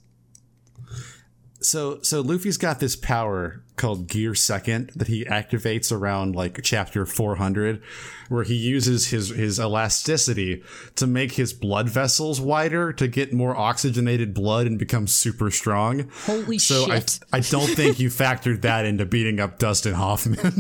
[1.62, 7.06] So so Luffy's got this power called Gear Second that he activates around like chapter
[7.06, 7.82] 400
[8.30, 10.64] where he uses his his elasticity
[10.96, 16.10] to make his blood vessels wider to get more oxygenated blood and become super strong.
[16.26, 17.20] Holy so shit!
[17.32, 20.40] I I don't think you factored that into beating up Dustin Hoffman.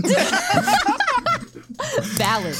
[2.01, 2.55] Valid.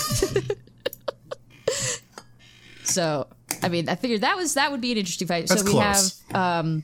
[2.83, 3.27] so
[3.61, 5.47] I mean, I figured that was that would be an interesting fight.
[5.47, 6.21] That's so we close.
[6.29, 6.83] have um,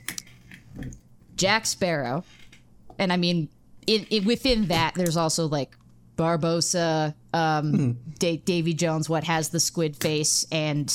[1.36, 2.24] Jack Sparrow,
[2.98, 3.50] and I mean,
[3.88, 5.76] in, in, within that, there's also like
[6.18, 7.92] Barbossa, um, Hmm.
[8.20, 10.94] Da- Davy Jones, what has the squid face, and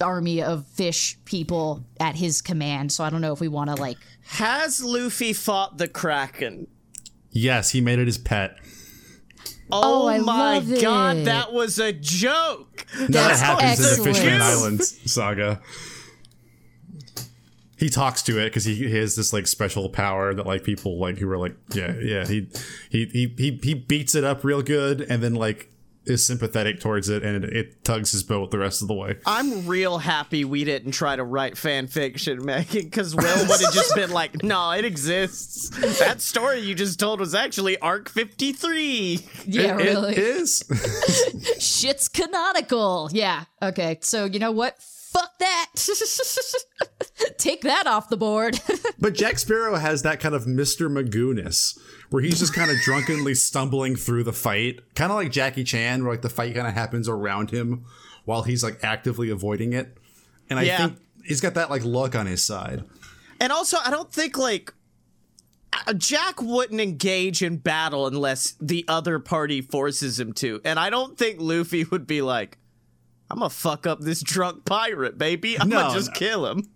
[0.00, 2.92] army of fish people at his command.
[2.92, 3.96] So I don't know if we want to like.
[4.28, 6.66] Has Luffy fought the Kraken?
[7.30, 8.56] yes, he made it his pet.
[9.70, 11.24] Oh, Oh, my god, it.
[11.26, 12.86] that was a joke.
[12.98, 14.16] That That's happens in the excellent.
[14.16, 15.60] Fishman Islands saga.
[17.78, 20.98] He talks to it because he, he has this like special power that like people
[20.98, 22.48] like who are like yeah yeah he
[22.90, 25.70] he he he, he beats it up real good and then like
[26.06, 29.16] is sympathetic towards it and it, it tugs his boat the rest of the way.
[29.26, 33.74] I'm real happy we didn't try to write fan fiction, Megan, because Will would have
[33.74, 35.68] just been like, no, it exists.
[35.98, 39.18] That story you just told was actually Arc 53.
[39.46, 40.12] Yeah, It- really.
[40.12, 40.62] it is.
[41.58, 43.08] Shit's canonical.
[43.12, 43.44] Yeah.
[43.60, 43.98] Okay.
[44.00, 44.76] So you know what?
[45.12, 45.70] Fuck that.
[47.38, 48.60] Take that off the board.
[48.98, 50.90] But Jack Sparrow has that kind of Mr.
[50.90, 51.78] Magooness
[52.10, 56.02] where he's just kind of drunkenly stumbling through the fight, kind of like Jackie Chan,
[56.02, 57.84] where like the fight kind of happens around him
[58.24, 59.96] while he's like actively avoiding it.
[60.48, 60.76] And I Yeah.
[60.78, 62.84] think he's got that like luck on his side.
[63.38, 64.72] And also, I don't think, like,
[65.86, 70.60] uh, Jack wouldn't engage in battle unless the other party forces him to.
[70.64, 72.56] And I don't think Luffy would be like,
[73.30, 75.58] I'm gonna fuck up this drunk pirate, baby.
[75.58, 76.14] I'm No, gonna just no.
[76.14, 76.70] kill him.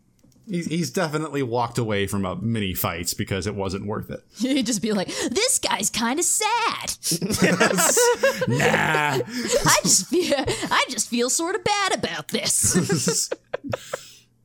[0.49, 4.25] He's, he's definitely walked away from uh, many fights because it wasn't worth it.
[4.39, 6.91] He'd just be like, this guy's kind of sad.
[8.49, 9.21] nah.
[9.23, 13.31] I just feel, I just feel sort of bad about this.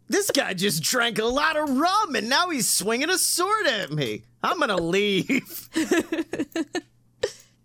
[0.08, 3.91] This guy just drank a lot of rum and now he's swinging a sword at
[3.91, 4.22] me.
[4.43, 5.68] I'm gonna leave.
[5.74, 6.86] the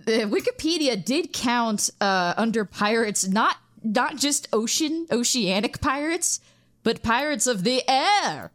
[0.06, 6.40] Wikipedia did count uh, under pirates not not just ocean oceanic pirates,
[6.82, 8.52] but pirates of the air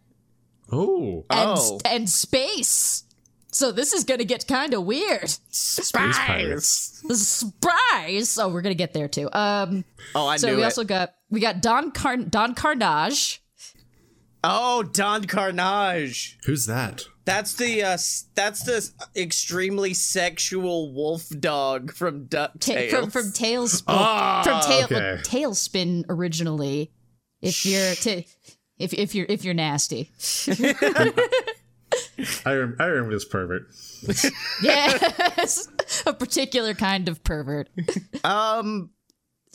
[0.71, 1.25] Oh.
[1.29, 1.79] and Oh.
[1.85, 3.03] and space.
[3.51, 5.29] So this is gonna get kind of weird.
[5.49, 7.01] Space pirates.
[7.07, 8.37] The spies.
[8.37, 9.29] Oh, we're gonna get there too.
[9.31, 10.65] Um, Oh, I so knew we it.
[10.65, 13.41] also got we got Don Car- Don Carnage.
[14.43, 16.37] oh, Don Carnage.
[16.45, 17.05] Who's that?
[17.25, 17.97] That's the uh,
[18.35, 22.89] that's the extremely sexual wolf dog from Ta- DuckTales.
[22.91, 25.21] from from Tails Ah, from Tail okay.
[25.23, 26.91] TaleSpin originally.
[27.41, 28.27] If you're t-
[28.77, 30.11] if if you're if you're nasty,
[32.45, 33.67] I, rem- I remember this pervert.
[34.61, 35.67] yes,
[36.05, 37.69] a particular kind of pervert.
[38.23, 38.89] um,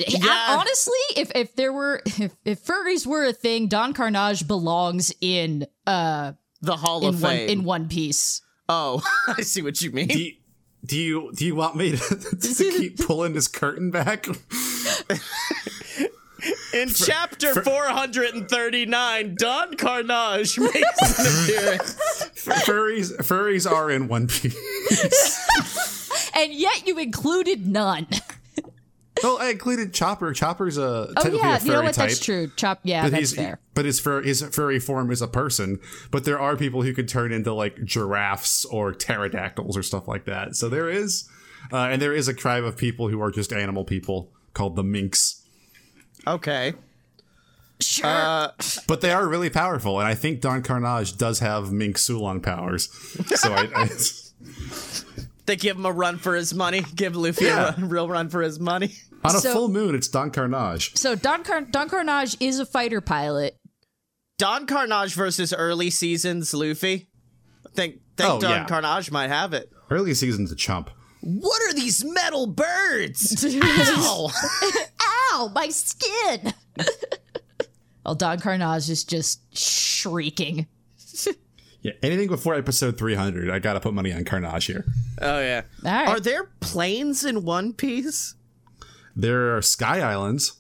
[0.01, 5.13] I- honestly, if if there were if, if furries were a thing, Don Carnage belongs
[5.21, 7.49] in uh the Hall in of one Fame.
[7.49, 8.43] in One Piece.
[8.69, 10.09] oh, I see what you mean.
[10.09, 10.33] Do you,
[10.85, 11.99] do you do you want me to,
[12.41, 14.27] to keep pulling this curtain back?
[16.73, 21.95] In chapter 439, Don Carnage makes an appearance.
[22.65, 24.57] furries furries are in One Piece.
[26.35, 28.07] And yet you included none.
[29.23, 30.33] Well, I included Chopper.
[30.33, 31.95] Chopper's a Oh technically yeah, a furry you know what?
[31.95, 32.09] type.
[32.09, 32.51] That's true.
[32.57, 32.81] Chop.
[32.83, 33.61] Yeah, But that's he's fair.
[33.75, 35.79] but his fur his furry form is a person.
[36.11, 40.25] But there are people who could turn into like giraffes or pterodactyls or stuff like
[40.27, 40.57] that.
[40.57, 41.29] So there is,
[41.73, 44.85] uh, and there is a tribe of people who are just animal people called the
[44.85, 45.43] minks.
[46.27, 46.75] Okay.
[47.81, 48.07] Sure.
[48.07, 48.49] Uh,
[48.87, 52.91] But they are really powerful, and I think Don Carnage does have mink Sulong powers.
[53.41, 53.89] So I, I
[55.47, 56.83] they give him a run for his money.
[56.95, 57.69] Give Luffy Yeah.
[57.69, 58.95] a run, real run for his money.
[59.25, 60.97] On a So- full moon, it's Don Carnage.
[60.97, 63.57] so Don Car- Don Carnage is a fighter pilot.
[64.39, 67.09] Don Carnage versus early seasons Luffy.
[67.67, 68.65] I think think Oh, Don yeah.
[68.67, 69.71] Carnage might have it.
[69.91, 70.91] Early season's a chump.
[71.21, 73.45] What are these metal birds?
[73.63, 74.31] Ow!
[75.33, 76.55] Ow, my skin!
[78.05, 80.67] well, Don Carnage is just shrieking.
[81.83, 84.85] Yeah, anything before episode 300, I gotta put money on Carnage here.
[85.23, 85.63] Oh yeah.
[85.85, 86.09] All right.
[86.09, 88.35] Are there planes in One Piece?
[89.21, 90.55] There are sky islands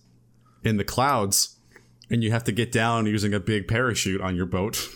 [0.62, 1.56] in the clouds,
[2.10, 4.86] and you have to get down using a big parachute on your boat.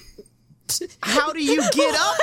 [1.02, 2.16] How do you get up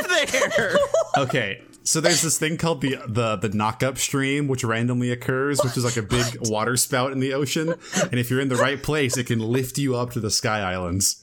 [0.55, 0.77] there?
[1.17, 5.59] Okay, so there's this thing called the the the knock up stream, which randomly occurs,
[5.61, 7.73] which is like a big water spout in the ocean,
[8.03, 10.59] and if you're in the right place, it can lift you up to the sky
[10.61, 11.21] islands.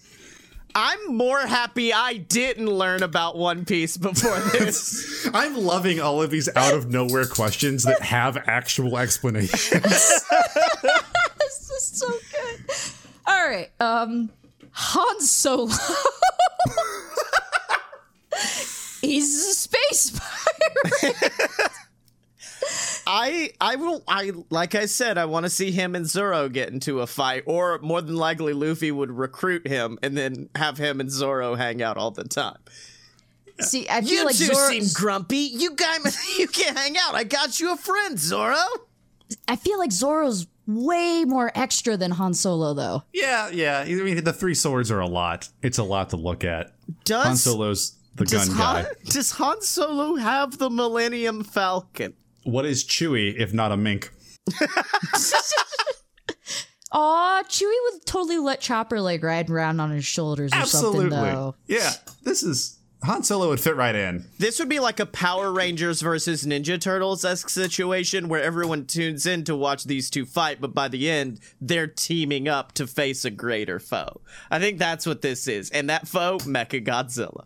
[0.75, 5.29] I'm more happy I didn't learn about One Piece before this.
[5.33, 10.23] I'm loving all of these out of nowhere questions that have actual explanations.
[11.41, 12.61] This is so good.
[13.27, 13.71] All right.
[13.81, 14.31] Um,
[14.73, 15.69] Han Solo.
[19.01, 21.33] He's a space pirate.
[23.06, 26.70] I I will I like I said I want to see him and Zoro get
[26.70, 31.00] into a fight or more than likely Luffy would recruit him and then have him
[31.00, 32.59] and Zoro hang out all the time.
[33.61, 34.68] See, I feel You like two Zoro.
[34.68, 35.36] seem grumpy.
[35.38, 37.14] You guys you can't hang out.
[37.14, 38.56] I got you a friend, Zoro.
[39.48, 43.02] I feel like Zoro's way more extra than Han Solo, though.
[43.12, 43.80] yeah, yeah.
[43.80, 45.48] I mean, the three swords are a lot.
[45.62, 46.72] It's a lot to look at.
[47.04, 48.90] Does Han Solo's the gun Han, guy.
[49.06, 52.14] does Han Solo have the Millennium Falcon?
[52.49, 54.11] What is Chewie if not a mink?
[56.90, 61.55] Aw, Chewie would totally let Chopper like ride around on his shoulders or something, though.
[61.68, 61.76] Absolutely.
[61.76, 61.92] Yeah,
[62.22, 64.24] this is Han Solo would fit right in.
[64.38, 69.26] This would be like a Power Rangers versus Ninja Turtles esque situation where everyone tunes
[69.26, 73.26] in to watch these two fight, but by the end, they're teaming up to face
[73.26, 74.22] a greater foe.
[74.51, 75.68] I think that's what this is.
[75.70, 77.44] And that foe, Mecha Godzilla.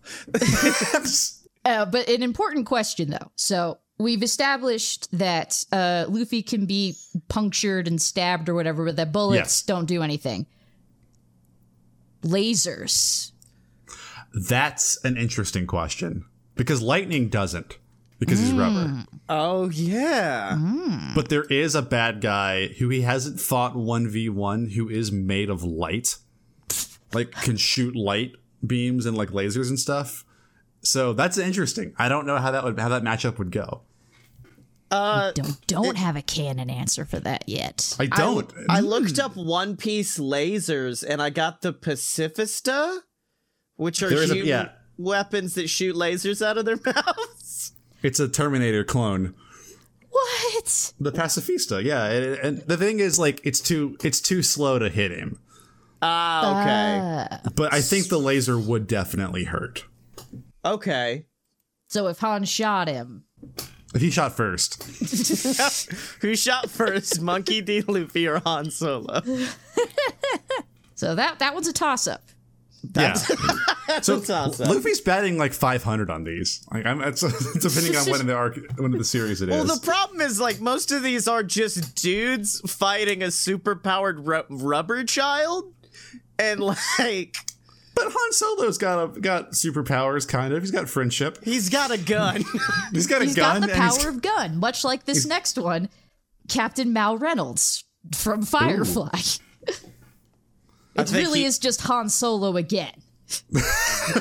[1.65, 3.31] Uh, but an important question, though.
[3.37, 6.97] So we've established that uh, Luffy can be
[7.29, 9.63] punctured and stabbed or whatever, but that bullets Yes.
[9.63, 10.47] don't do anything.
[12.23, 13.33] Lasers.
[14.35, 16.25] That's an interesting question
[16.55, 17.79] because lightning doesn't
[18.19, 19.05] because he's rubber.
[19.29, 20.57] Oh, yeah.
[21.15, 25.65] But there is a bad guy who he hasn't fought 1v1 who is made of
[25.65, 26.17] light.
[27.13, 28.33] Like can shoot light
[28.67, 30.25] beams and like lasers and stuff.
[30.83, 31.93] So that's interesting.
[31.99, 33.83] I don't know how that would how that matchup would go.
[34.93, 37.97] Uh, don't don't have a canon answer for that yet.
[37.99, 38.53] I don't.
[38.69, 38.87] I mm.
[38.87, 42.99] looked up One Piece lasers and I got the Pacifista,
[43.77, 44.69] which are There is a- yeah.
[44.99, 47.73] weapons that shoot lasers out of their mouths.
[48.03, 49.35] It's a Terminator clone.
[50.11, 50.93] What?
[51.01, 52.05] The pacifista, yeah.
[52.05, 55.39] And, and the thing is, like, it's too it's too slow to hit him.
[56.03, 57.39] Ah, okay.
[57.47, 57.51] Ah.
[57.55, 59.85] But I think the laser would definitely hurt
[60.65, 61.27] Okay.
[61.89, 63.25] So if Han shot him,
[63.57, 64.83] if he shot first.
[66.21, 67.83] Who shot first, Monkey D.
[67.83, 69.21] Luffy or Han Solo?
[70.95, 72.23] so that that one's a toss up.
[72.95, 73.15] Yeah.
[74.03, 74.69] so That's awesome.
[74.69, 76.67] Luffy's batting like 500 on these.
[76.73, 77.21] Like, I'm it's,
[77.61, 79.55] depending on when in the arc, when in the series it is.
[79.55, 84.57] Well, the problem is, like, most of these are just dudes fighting a superpowered ru-
[84.57, 85.73] rubber child.
[86.39, 86.61] And,
[86.99, 87.37] like,
[87.95, 90.63] but Han Solo's got a, got superpowers, kind of.
[90.63, 91.39] He's got friendship.
[91.45, 92.43] he's got a gun.
[92.93, 93.61] He's got a He's gun.
[93.61, 95.89] got the and he's- power of gun, much like this next one,
[96.49, 97.85] Captain Mal Reynolds
[98.15, 99.11] from Firefly.
[100.95, 102.93] It really he- is just Han Solo again.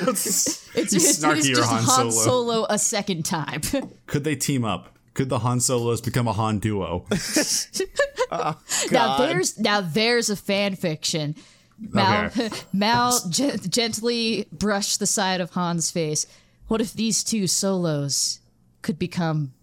[0.08, 2.12] It's, He's it's, it's just Han Han, Solo.
[2.12, 2.66] Solo.
[2.70, 3.62] a second time.
[4.06, 4.96] Could they team up?
[5.16, 7.06] Could the Han Solos become a Han duo?
[8.32, 11.36] now there's now there's a fan fiction.
[11.82, 12.50] Mal Okay.
[12.74, 16.26] Mal gen- gently brushed the side of Han's face.
[16.68, 18.40] What if these two solos
[18.82, 19.54] could become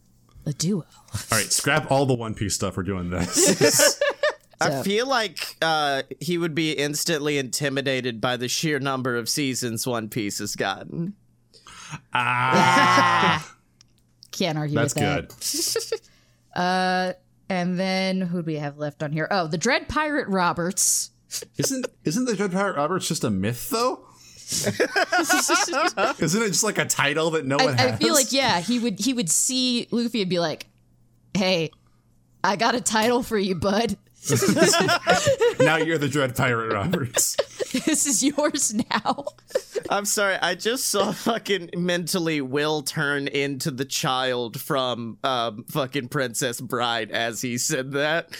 [0.44, 0.84] a duo?
[1.14, 2.76] All right, scrap all the One Piece stuff.
[2.76, 4.00] We're doing this.
[4.60, 9.86] I feel like uh, he would be instantly intimidated by the sheer number of seasons
[9.86, 11.14] One Piece has gotten.
[12.12, 13.54] Ah.
[14.32, 15.28] Can't argue That's with that.
[16.54, 17.16] good.
[17.50, 19.26] And then who do we have left on here?
[19.30, 21.10] Oh, the Dread Pirate Roberts.
[21.56, 24.04] Isn't isn't the Dread Pirate Roberts just a myth though?
[24.48, 27.92] isn't it just like a title that no I, one has?
[27.92, 30.68] I feel like yeah, he would he would see Luffy and be like,
[31.34, 31.70] "Hey,
[32.42, 33.98] I got a title for you, bud.
[35.60, 37.36] now you're the Dread Pirate Roberts.
[37.84, 39.26] this is yours now."
[39.90, 46.08] I'm sorry, I just saw fucking mentally Will turn into the child from um, fucking
[46.08, 48.30] Princess Bride as he said that.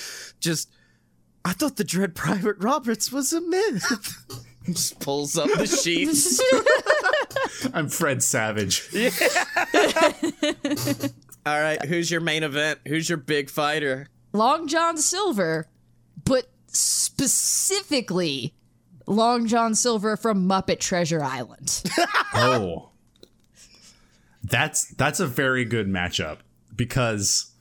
[0.40, 0.70] Just,
[1.48, 4.44] I thought the Dread Private Roberts was a myth.
[4.66, 6.38] just pulls up the sheets.
[7.72, 8.86] I'm Fred Savage.
[8.92, 9.08] Yeah.
[11.46, 12.80] All right, who's your main event?
[12.86, 14.08] Who's your big fighter?
[14.34, 15.66] Long John Silver,
[16.22, 18.52] but specifically
[19.06, 21.82] Long John Silver from Muppet Treasure Island.
[22.34, 22.90] Oh,
[24.44, 26.40] that's that's a very good matchup
[26.76, 27.52] because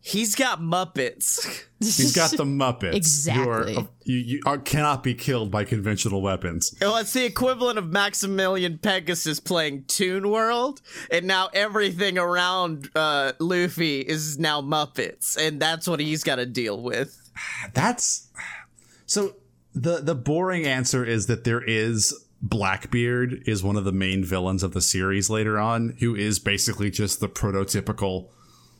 [0.00, 1.64] He's got Muppets.
[1.80, 2.94] he's got the Muppets.
[2.94, 3.74] Exactly.
[3.78, 6.74] You, are, you, you are, cannot be killed by conventional weapons.
[6.80, 10.80] Well, it's the equivalent of Maximilian Pegasus playing Toon World,
[11.10, 16.46] and now everything around uh, Luffy is now Muppets, and that's what he's got to
[16.46, 17.30] deal with.
[17.74, 18.28] That's
[19.06, 19.36] so.
[19.74, 24.62] the The boring answer is that there is Blackbeard is one of the main villains
[24.62, 28.28] of the series later on, who is basically just the prototypical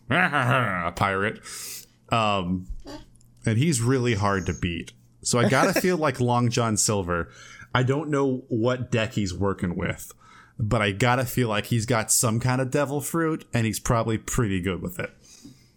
[0.97, 1.41] pirate.
[2.11, 2.67] Um,
[3.45, 4.93] and he's really hard to beat.
[5.23, 7.29] So I gotta feel like Long John Silver.
[7.75, 10.13] I don't know what deck he's working with,
[10.59, 14.17] but I gotta feel like he's got some kind of devil fruit, and he's probably
[14.19, 15.11] pretty good with it.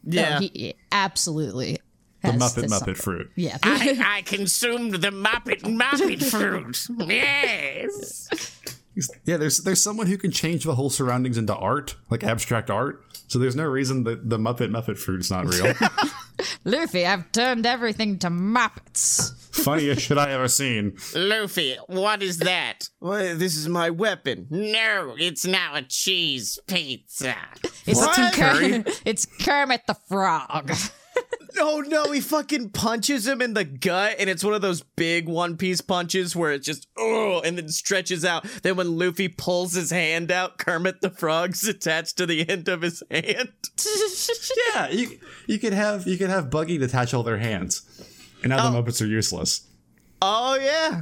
[0.03, 0.39] Yeah.
[0.39, 1.79] No, he absolutely.
[2.23, 3.31] The has Muppet this- Muppet fruit.
[3.35, 3.57] Yeah.
[3.63, 6.87] I, I consumed the Muppet Muppet fruit.
[7.09, 8.60] Yes.
[9.25, 13.03] Yeah, there's there's someone who can change the whole surroundings into art, like abstract art.
[13.27, 15.73] So there's no reason that the Muppet Muppet fruit's not real.
[16.65, 19.33] Luffy, I've turned everything to Muppets.
[19.55, 20.97] Funniest shit I ever seen.
[21.15, 22.89] Luffy, what is that?
[22.99, 24.47] Well, this is my weapon.
[24.49, 27.35] No, it's now a cheese pizza.
[27.85, 28.33] It's, What?
[28.33, 30.71] Ker- it's Kermit the Frog.
[31.57, 35.27] Oh no, he fucking punches him in the gut, and it's one of those big
[35.27, 38.45] One Piece punches where it just oh, and then stretches out.
[38.63, 42.81] Then when Luffy pulls his hand out, Kermit the Frog's attached to the end of
[42.81, 43.51] his hand.
[44.73, 47.81] Yeah, you you could have you could have Buggy detach all their hands,
[48.43, 48.81] and now the oh.
[48.81, 49.67] Muppets are useless.
[50.21, 51.01] Oh yeah.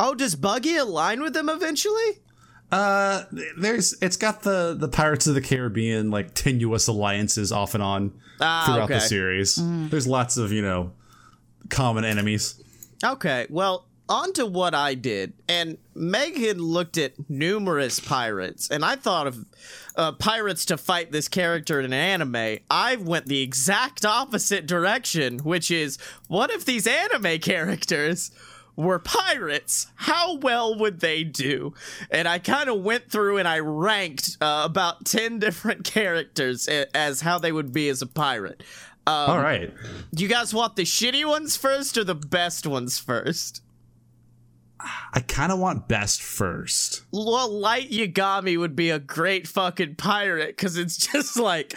[0.00, 2.20] Oh, does Buggy align with them eventually?
[2.70, 3.24] Uh,
[3.56, 8.12] there's it's got the the Pirates of the Caribbean like tenuous alliances off and on
[8.40, 9.04] Ah, throughout the okay.
[9.06, 9.58] series.
[9.90, 10.92] There's lots of you know
[11.70, 12.62] common enemies.
[13.04, 15.32] Okay, well, on to what I did.
[15.48, 19.44] And Megan looked at numerous pirates, and I thought of
[19.96, 22.58] uh, pirates to fight this character in an anime.
[22.70, 25.98] I went the exact opposite direction, which is
[26.28, 28.30] what if these anime characters
[28.78, 29.88] were pirates?
[29.96, 31.74] How well would they do?
[32.12, 36.96] And I kind of went through and I ranked uh, about 10 different characters a-
[36.96, 38.62] as how they would be as a pirate.
[39.04, 39.72] Um, all right,
[40.14, 43.62] do you guys want the shitty ones first or the best ones first?
[45.12, 47.02] I kind of want best first.
[47.10, 51.74] Well, Light Yagami would be a great fucking pirate because it's just like,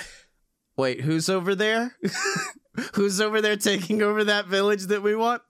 [0.78, 1.96] wait, who's over there?
[2.94, 5.42] who's over there taking over that village that we want?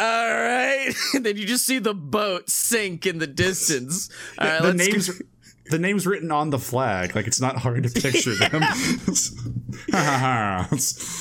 [0.00, 0.94] All right.
[1.14, 4.08] And then you just see the boat sink in the distance.
[4.38, 5.22] All right, the let's go- names
[5.66, 8.60] the names written on the flag like it's not hard to picture them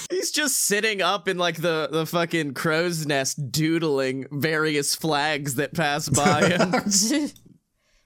[0.09, 5.75] He's just sitting up in like the, the fucking crow's nest doodling various flags that
[5.75, 6.73] pass by him.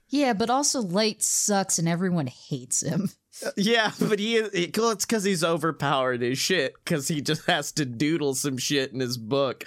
[0.08, 3.08] yeah, but also Light sucks and everyone hates him.
[3.56, 4.70] Yeah, but he is.
[4.76, 8.92] Well, it's because he's overpowered as shit because he just has to doodle some shit
[8.92, 9.64] in his book.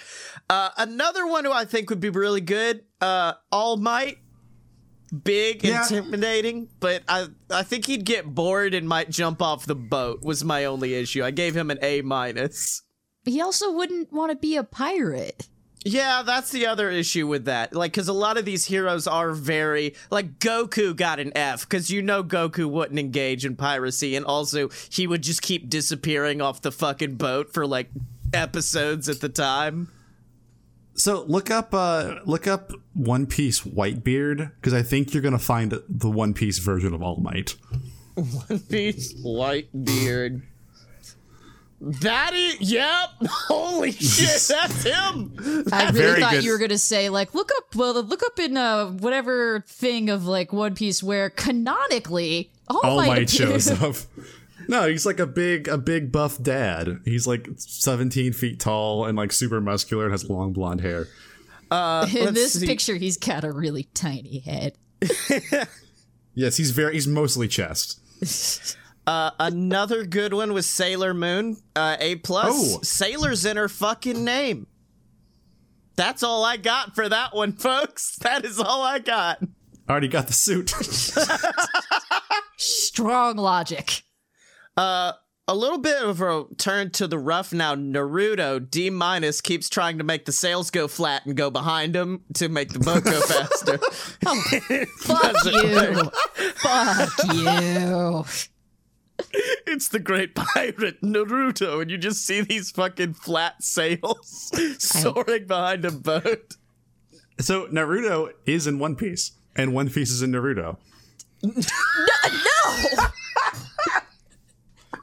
[0.48, 4.18] Uh, another one who I think would be really good, uh, All Might.
[5.24, 5.82] Big, Yeah.
[5.82, 10.22] intimidating, but I I think he'd get bored and might jump off the boat.
[10.22, 11.24] Was my only issue.
[11.24, 12.82] I gave him an A minus.
[13.24, 15.48] He also wouldn't want to be a pirate.
[15.84, 17.72] Yeah, that's the other issue with that.
[17.74, 19.94] Like, because a lot of these heroes are very.
[20.10, 24.68] Like, Goku got an F, because you know Goku wouldn't engage in piracy, and also
[24.90, 27.90] he would just keep disappearing off the fucking boat for, like,
[28.34, 29.88] episodes at the time.
[30.94, 35.72] so look up uh look up one piece whitebeard because i think you're gonna find
[35.88, 37.54] the one piece version of all might
[38.68, 40.42] Peace, white beard.
[41.80, 42.60] That is.
[42.72, 43.08] Yep!
[43.28, 45.64] Holy shit, that's him!
[45.72, 46.44] I really thought good.
[46.44, 50.26] you were gonna say like look up well look up in uh whatever thing of
[50.26, 53.94] like One Piece where canonically All, all Might, might shows up
[54.68, 59.16] no he's like a big a big buff dad he's like 17 feet tall and
[59.16, 61.06] like super muscular and has long blonde hair
[61.70, 62.66] Uh, in this see.
[62.66, 64.76] picture, he's got a really tiny head.
[66.34, 68.00] yes he's very he's mostly chest
[69.08, 72.46] Uh, another good one was Sailor Moon, uh, A plus.
[72.76, 72.80] Oh.
[72.82, 74.66] Sailor's in her fucking name.
[75.96, 78.18] That's all I got for that one, folks.
[78.22, 79.40] That is all I got.
[79.88, 80.68] already got the suit
[82.58, 84.02] Strong logic.
[84.76, 85.12] Uh,
[85.46, 87.74] a little bit of a turn to the rough now.
[87.74, 92.24] Naruto D minus keeps trying to make the sails go flat and go behind him
[92.34, 93.78] to make the boat go faster.
[94.26, 94.42] oh,
[94.98, 96.10] Fuck you.
[96.58, 98.24] Fuck you.
[99.66, 105.84] it's the great pirate Naruto, and you just see these fucking flat sails soaring behind
[105.84, 106.56] a boat.
[107.40, 110.76] so naruto is in one piece and one piece is in naruto
[111.42, 111.52] No.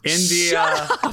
[0.03, 1.11] in the uh,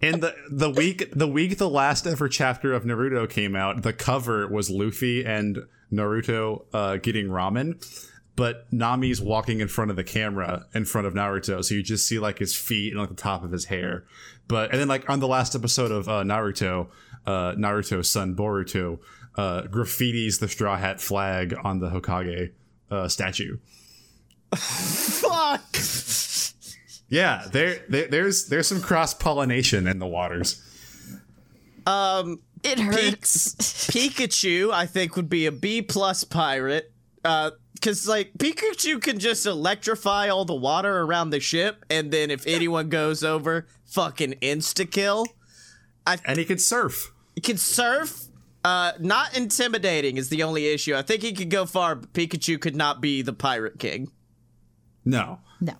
[0.00, 3.92] in the the week the week the last ever chapter of Naruto came out, the
[3.92, 5.60] cover was Luffy and
[5.92, 7.76] Naruto uh, getting ramen,
[8.36, 12.06] but Nami's walking in front of the camera in front of Naruto, so you just
[12.06, 14.04] see like his feet and like the top of his hair.
[14.48, 16.88] But and then like on the last episode of uh, Naruto,
[17.26, 18.98] uh, Naruto's son Boruto
[19.36, 22.52] uh, graffitis the straw hat flag on the Hokage
[22.90, 23.58] uh, statue.
[24.54, 25.76] Fuck.
[27.08, 30.62] Yeah, there, there there's there's some cross pollination in the waters.
[31.86, 33.54] Um, It hurts.
[33.90, 36.90] Pikachu, I think, would be a B plus pirate.
[37.22, 37.50] Uh,
[37.84, 42.46] cause like Pikachu can just electrify all the water around the ship, and then if
[42.46, 45.26] anyone goes over, fucking insta kill.
[46.06, 47.12] And he can surf.
[47.34, 48.24] He can surf.
[48.64, 50.94] Uh, not intimidating is the only issue.
[50.94, 54.10] I think he could go far, but Pikachu could not be the pirate king.
[55.04, 55.40] No.
[55.60, 55.74] no.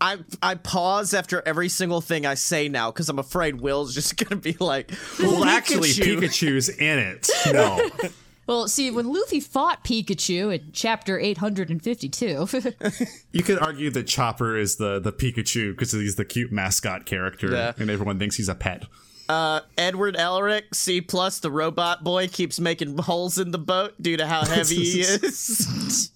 [0.00, 4.16] I I pause after every single thing I say now because I'm afraid Will's just
[4.28, 7.28] gonna be like, Well, actually, Pikachu's in it.
[7.52, 7.90] No.
[8.46, 12.48] Well, see, when Luffy fought Pikachu in chapter 852,
[13.32, 17.52] you could argue that Chopper is the, the Pikachu because he's the cute mascot character
[17.52, 17.72] Yeah.
[17.78, 18.84] and everyone thinks he's a pet.
[19.28, 24.16] Uh, Edward Elric, C plus, the robot boy, keeps making holes in the boat due
[24.16, 26.10] to how heavy he is.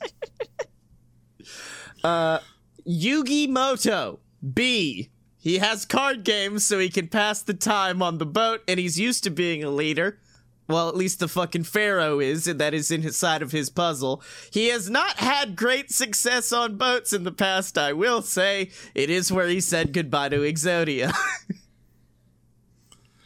[2.04, 2.40] uh,
[2.86, 4.18] Yugi Muto,
[4.54, 5.10] B.
[5.38, 8.98] He has card games so he can pass the time on the boat, and he's
[8.98, 10.18] used to being a leader.
[10.68, 13.70] Well, at least the fucking Pharaoh is, and that is in his side of his
[13.70, 14.22] puzzle.
[14.50, 18.70] He has not had great success on boats in the past, I will say.
[18.94, 21.14] It is where he said goodbye to Exodia.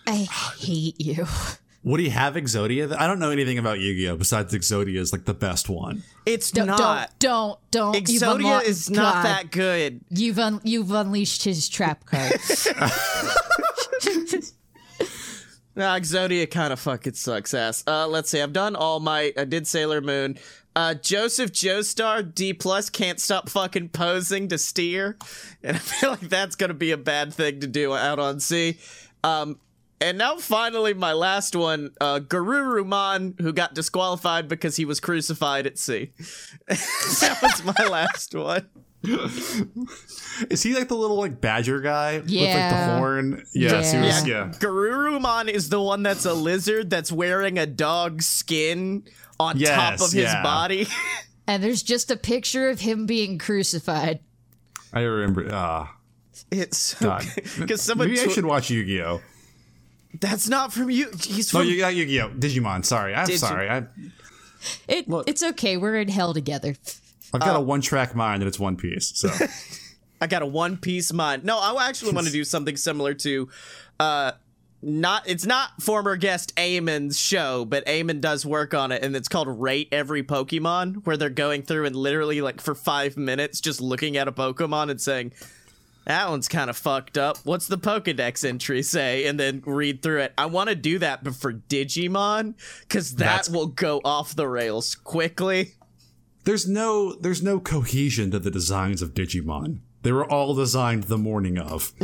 [0.07, 0.27] I
[0.59, 1.27] hate you.
[1.83, 2.95] Would he have Exodia?
[2.99, 4.17] I don't know anything about Yu-Gi-Oh!
[4.17, 6.03] besides Exodia is like the best one.
[6.27, 7.19] it's Don't, not.
[7.19, 8.07] don't, don't, don't.
[8.07, 9.25] Exodia unlo- is not God.
[9.25, 10.01] that good.
[10.11, 12.33] You've un- you've unleashed his trap card.
[15.77, 17.85] Nah, Exodia kind of fucking sucks ass.
[17.87, 18.41] Uh, let's see.
[18.41, 19.39] I've done All Might.
[19.39, 20.37] I did Sailor Moon.
[20.77, 25.17] Uh, Joseph Joestar D plus can't stop fucking posing to steer,
[25.63, 28.79] and I feel like that's gonna be a bad thing to do out on sea.
[29.25, 29.59] Um,
[30.03, 35.67] And now, finally, my last one, uh, Garurumon, who got disqualified because he was crucified
[35.67, 36.13] at sea.
[36.69, 38.67] that was my last one.
[40.51, 43.45] Is he like the little like badger guy with like the horn?
[43.55, 44.05] Yes, he Yeah.
[44.07, 44.27] was.
[44.27, 44.53] Yeah.
[44.59, 49.05] Garurumon is the one that's a lizard that's wearing a dog skin
[49.39, 50.87] on top Yes, of his body.
[51.47, 54.21] And there's just a picture of him being crucified.
[54.93, 55.49] I remember.
[55.51, 55.97] Ah,
[56.53, 59.21] It's because someone maybe I should watch Yu-Gi-Oh.
[60.21, 61.09] that's not from you.
[61.21, 62.31] He's No, from you got Yu-Gi-Oh.
[62.39, 62.85] Digimon.
[62.85, 63.69] Sorry, I'm Digi- sorry.
[63.69, 63.79] I,
[64.87, 65.77] It, it's okay.
[65.77, 66.77] We're in hell together.
[67.33, 69.13] I've got a one-track mind and it's One Piece.
[69.17, 69.31] So
[70.21, 71.45] I got a one piece mind.
[71.45, 73.49] No, I actually want to do something similar to
[73.99, 74.33] uh
[74.83, 79.29] not it's not former guest Eamon's show, but Eamon does work on it and it's
[79.29, 83.81] called Rate Every Pokemon, where they're going through and literally like for five minutes just
[83.81, 85.33] looking at a Pokemon and saying,
[86.07, 87.39] That one's kind of fucked up.
[87.45, 89.27] What's the Pokedex entry say?
[89.27, 90.33] And then read through it.
[90.39, 94.49] I want to do that, but for Digimon, because that That's- will go off the
[94.49, 95.75] rails quickly.
[96.45, 99.81] There's no there's no cohesion to the designs of Digimon.
[100.03, 101.93] They were all designed the morning of.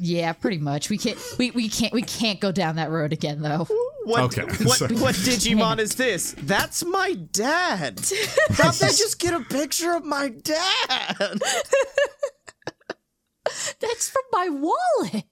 [0.00, 0.88] Yeah, pretty much.
[0.90, 1.18] We can't.
[1.38, 1.92] We, we can't.
[1.92, 3.66] We can't go down that road again, though.
[4.04, 4.94] What, Okay, what, sorry.
[4.94, 6.34] what Digimon is this?
[6.38, 8.00] That's my dad.
[8.50, 11.16] How'd they just get a picture of my dad?
[13.80, 15.24] That's from my wallet.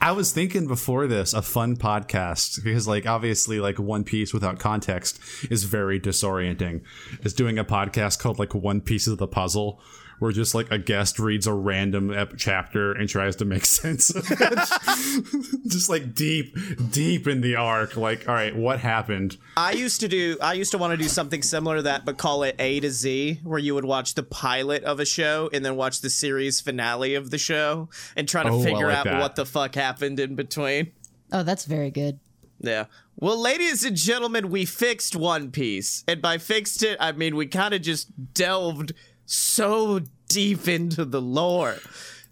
[0.00, 4.60] I was thinking before this a fun podcast because like obviously like One Piece without
[4.60, 5.18] context
[5.50, 6.82] is very disorienting.
[7.24, 9.80] Is doing a podcast called like One Piece of the Puzzle
[10.18, 14.10] where just like a guest reads a random ep- chapter and tries to make sense
[14.10, 14.58] of it.
[15.66, 16.56] just like deep
[16.90, 19.36] deep in the arc like all right what happened?
[19.56, 20.36] I used to do.
[20.40, 22.90] I used to want to do something similar to that, but call it A to
[22.90, 26.60] Z, where you would watch the pilot of a show and then watch the series
[26.60, 29.20] finale of the show and try to Oh, figure like out that.
[29.20, 30.92] what the fuck happened in between.
[31.32, 32.18] Oh, that's very good.
[32.60, 32.86] Yeah.
[33.20, 36.04] Well, ladies and gentlemen, we fixed One Piece.
[36.08, 38.92] And by fixed it, I mean we kind of just delved
[39.30, 41.76] so deep into the lore.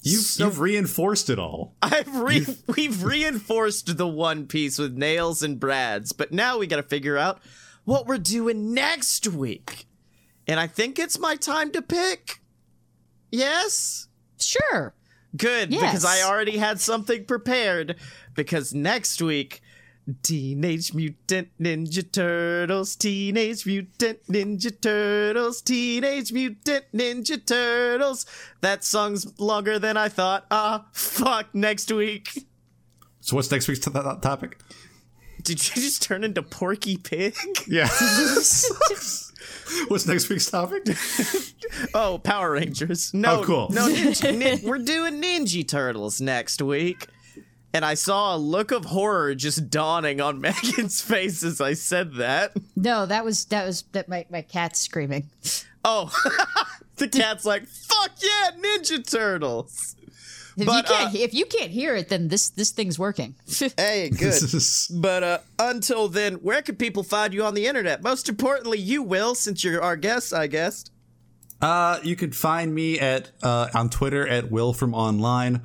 [0.03, 1.75] You've, So- you've reinforced it all.
[1.83, 2.47] I've re-
[2.77, 7.17] we've reinforced the One Piece with nails and brads, but now we got to figure
[7.19, 7.41] out
[7.85, 9.87] what we're doing next week.
[10.47, 12.41] And I think it's my time to pick.
[13.31, 14.09] Yes?
[14.39, 14.95] Sure.
[15.37, 15.81] Good, Yes.
[15.83, 17.97] because I already had something prepared.
[18.35, 19.61] Because next week,
[20.23, 28.25] Teenage Mutant Ninja Turtles, Teenage Mutant Ninja Turtles, Teenage Mutant Ninja Turtles.
[28.61, 30.47] That song's longer than I thought.
[30.51, 32.47] Ah, fuck, next week.
[33.21, 34.61] So what's next week's t- topic?
[35.43, 37.35] Did you just turn into Porky Pig?
[37.67, 37.89] Yeah.
[39.89, 40.85] what's next week's topic?
[41.95, 43.13] Oh, Power Rangers.
[43.13, 43.69] No, Oh, cool.
[43.71, 47.07] No, ninja, nin- we're doing Ninja Turtles next week.
[47.77, 52.15] And I saw a look of horror just dawning on Megan's face as I said
[52.15, 52.57] that.
[52.75, 55.29] No, that was that was that my my cat's screaming.
[55.85, 56.11] Oh,
[56.97, 59.95] the cat's like, "Fuck yeah, Ninja Turtles!"
[60.57, 63.35] If But, you can't uh, if you can't hear it, then this this thing's working.
[63.77, 64.43] Hey, good.
[64.95, 68.03] But uh, until then, where can people find you on the internet?
[68.03, 70.87] Most importantly, you will, since you're our guest, I guess.
[71.61, 75.61] Uh, you can find me at uh, on Twitter at Will from Online.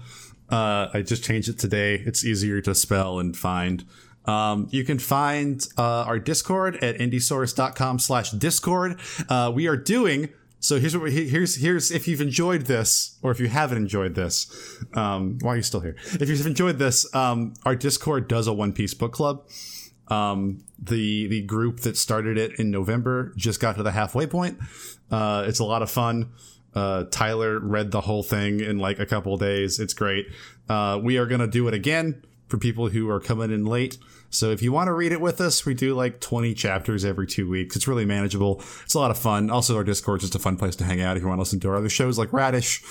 [0.52, 1.96] Uh, I just changed it today.
[1.96, 3.86] It's easier to spell and find.
[4.26, 9.00] Um, you can find uh, our Discord at indiesource.com slash Discord.
[9.30, 10.30] Uh, we are doing
[10.60, 10.80] so.
[10.80, 14.78] Here's what we, here's here's if you've enjoyed this or if you haven't enjoyed this.
[14.94, 15.96] Um, why are you still here?
[16.14, 19.48] If you've enjoyed this, um, our Discord does a One Piece book club.
[20.10, 24.60] Um, the the group that started it in November just got to the halfway point.
[25.10, 26.32] Uh, it's a lot of fun.
[26.74, 29.80] Uh, Tyler read the whole thing in like a couple days.
[29.80, 30.28] It's great.
[30.70, 33.98] Uh, we are gonna do it again for people who are coming in late.
[34.30, 37.28] So if you want to read it with us, we do like 20 chapters every
[37.28, 37.76] two weeks.
[37.76, 38.62] It's really manageable.
[38.84, 39.50] It's a lot of fun.
[39.50, 41.60] Also, our Discord's just a fun place to hang out if you want to listen
[41.62, 42.82] to our other shows like Radish.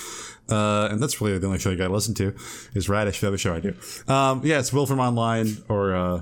[0.49, 2.35] Uh, and that's really the only show you got to listen to
[2.73, 3.75] is Radish, the other show I do.
[4.07, 6.21] Um, yeah, it's Will from Online or, uh,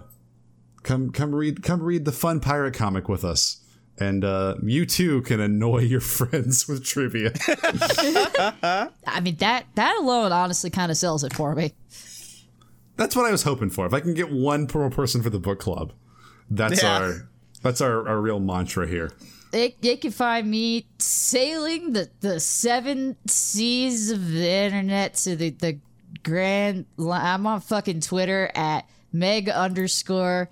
[0.84, 3.62] come come read come read the fun pirate comic with us
[4.00, 7.32] and uh, you too can annoy your friends with trivia
[9.08, 11.74] I mean that that alone honestly kind of sells it for me.
[12.96, 15.40] that's what i was hoping for if i can get one per person for the
[15.40, 15.94] book club
[16.50, 16.98] that's Yeah.
[17.00, 17.30] our
[17.62, 19.12] that's our, our real mantra here
[19.52, 25.50] They, they can find me sailing the, the seven seas of the internet to the,
[25.50, 25.80] the
[26.24, 30.50] grand I'm on fucking Twitter at meg underscore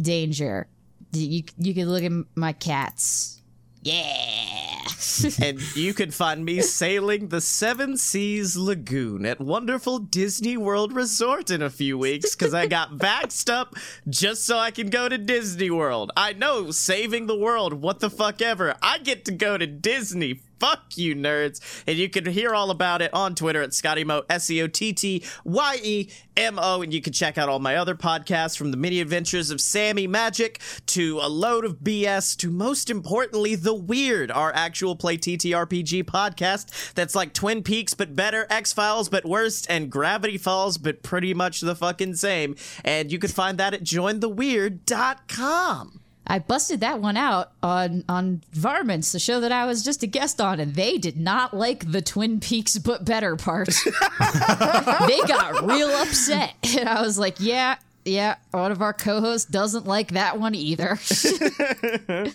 [0.00, 0.68] danger.
[1.12, 3.40] You, you can look at my cats.
[3.82, 4.84] Yeah.
[5.40, 11.50] and you can find me sailing the Seven Seas Lagoon at wonderful Disney World Resort
[11.50, 13.74] in a few weeks because I got vaxxed up
[14.08, 16.12] just so I can go to Disney World.
[16.16, 18.74] I know, saving the world, what the fuck ever.
[18.82, 20.40] I get to go to Disney.
[20.58, 21.60] Fuck you, nerds.
[21.86, 24.92] And you can hear all about it on Twitter at ScottyMo, S E O T
[24.92, 26.82] T Y E M O.
[26.82, 30.06] And you can check out all my other podcasts from the mini adventures of Sammy
[30.06, 36.04] Magic to a load of BS to most importantly, The Weird, our actual play TTRPG
[36.04, 41.02] podcast that's like Twin Peaks but better, X Files but worse, and Gravity Falls but
[41.02, 42.56] pretty much the fucking same.
[42.84, 46.00] And you can find that at jointheweird.com.
[46.28, 50.06] I busted that one out on on Varmints, the show that I was just a
[50.06, 53.68] guest on, and they did not like the Twin Peaks but better part.
[54.20, 59.86] they got real upset, and I was like, "Yeah, yeah, one of our co-hosts doesn't
[59.86, 60.98] like that one either."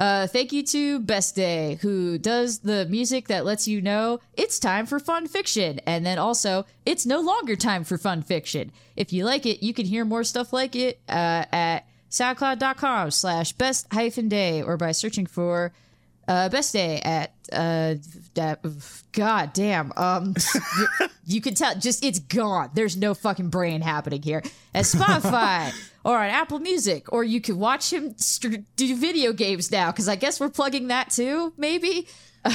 [0.00, 4.58] Uh, thank you to Best Day, who does the music that lets you know it's
[4.58, 5.78] time for fun fiction.
[5.80, 8.72] And then also, it's no longer time for fun fiction.
[8.96, 13.52] If you like it, you can hear more stuff like it uh, at soundcloud.com slash
[13.52, 15.74] best hyphen day or by searching for
[16.26, 17.96] uh, Best Day at uh.
[19.12, 19.92] God damn.
[19.96, 20.34] Um,
[20.78, 21.74] you, you can tell.
[21.74, 22.70] Just it's gone.
[22.72, 24.42] There's no fucking brain happening here.
[24.72, 25.74] At Spotify
[26.04, 29.90] or on Apple Music, or you can watch him st- do video games now.
[29.90, 31.52] Because I guess we're plugging that too.
[31.56, 32.06] Maybe.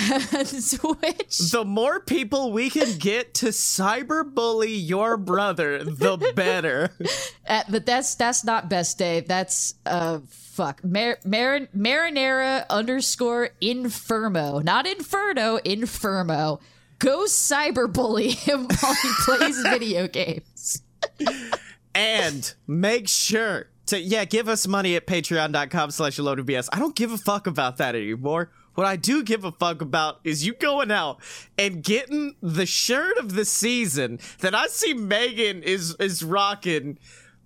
[0.46, 1.38] Switch.
[1.52, 6.90] The more people we can get to cyberbully your brother, the better.
[7.48, 9.20] Uh, but that's that's not best day.
[9.20, 16.60] That's uh fuck Mar- Mar- marinara underscore infermo, not inferno, infermo.
[16.98, 20.82] Go cyberbully him while he plays video games.
[21.96, 27.12] And make sure to yeah give us money at patreon.com slash bs i don't give
[27.12, 30.92] a fuck about that anymore what i do give a fuck about is you going
[30.92, 31.20] out
[31.58, 37.00] and getting the shirt of the season that i see megan is is rocking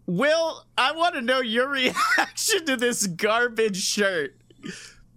[0.08, 4.36] will i want to know your reaction to this garbage shirt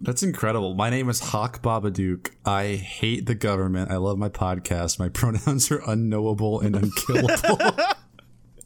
[0.01, 0.73] That's incredible.
[0.73, 2.31] My name is Hawk Babadook.
[2.43, 3.89] I hate the government.
[3.89, 4.99] I love my podcast.
[4.99, 7.77] My pronouns are unknowable and unkillable.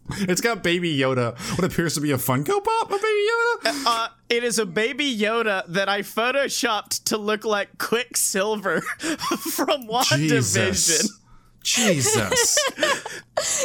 [0.29, 3.83] it's got Baby Yoda, what appears to be a Funko Pop of Baby Yoda.
[3.85, 8.81] uh, it is a baby Yoda that I photoshopped to look like Quicksilver
[9.55, 10.29] from WandaVision.
[10.29, 11.19] Jesus.
[11.63, 12.57] Jesus.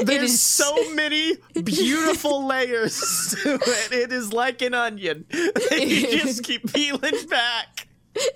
[0.02, 2.98] There's is- so many beautiful layers
[3.42, 3.92] to it.
[3.92, 5.24] It is like an onion.
[5.70, 7.71] you just keep peeling back.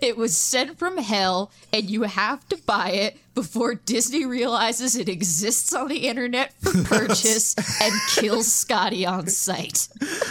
[0.00, 5.08] It was sent from hell, and you have to buy it before Disney realizes it
[5.08, 9.88] exists on the internet for purchase and kills Scotty on site.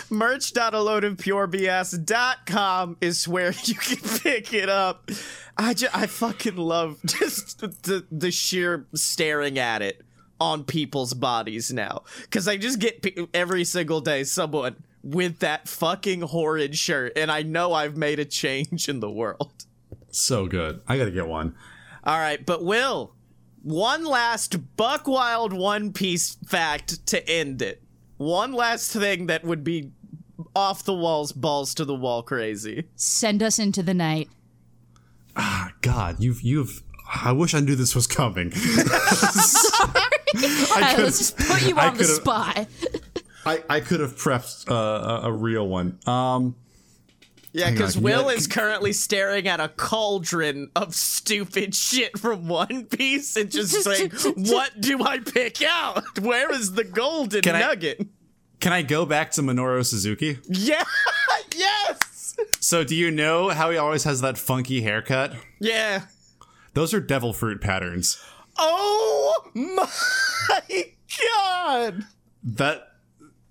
[0.10, 5.12] Merch.aloadofpurebs.com is where you can pick it up.
[5.58, 10.02] I just, I fucking love just the, the sheer staring at it
[10.40, 12.04] on people's bodies now.
[12.22, 17.44] Because I just get every single day someone with that fucking horrid shirt, and I
[17.44, 19.54] know I've made a change in the world.
[20.12, 20.82] so good.
[20.88, 21.56] I gotta get one.
[22.04, 23.14] All right, but Will,
[23.62, 27.82] one last Buck Wild One Piece fact to end it.
[28.18, 29.92] One last thing that would be
[30.56, 32.86] off the walls, balls to the wall crazy.
[32.96, 34.30] Send us into the night.
[35.36, 36.82] Ah, God, you've you've.
[37.14, 38.52] I wish I knew this was coming.
[38.52, 39.92] Sorry.
[40.38, 42.68] I let's just put you I on the could've- spot.
[43.46, 44.74] I, I could have prepped uh,
[45.24, 46.00] a, a real one.
[46.08, 46.56] Um,
[47.54, 53.36] Yeah, because Will is currently staring at a cauldron of stupid shit from One Piece
[53.38, 56.20] and just saying, "What do I pick out?
[56.20, 58.08] Where is the golden Can I- nugget?"
[58.62, 60.40] can I go back to Minoru Suzuki?
[60.50, 60.84] Yeah,
[61.56, 65.34] yes, So, do you know how he always has that funky haircut?
[65.60, 66.06] yeah.
[66.74, 68.22] Those are devil fruit patterns.
[68.58, 69.88] Oh my
[71.36, 72.06] god!
[72.44, 72.88] That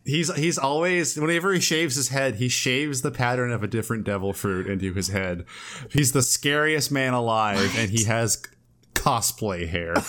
[0.04, 4.04] he's he's always whenever he shaves his head, he shaves the pattern of a different
[4.04, 5.44] devil fruit into his head.
[5.90, 8.42] He's the scariest man alive, and he has
[8.94, 9.94] cosplay hair.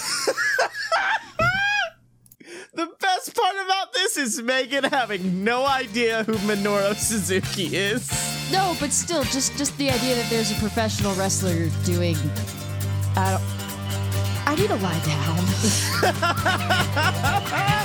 [2.76, 8.12] The best part about this is Megan having no idea who Minoru Suzuki is.
[8.52, 12.18] No, but still, just just the idea that there's a professional wrestler doing.
[13.16, 13.42] Uh, I don't.
[14.46, 15.00] I need to lie
[17.72, 17.82] down.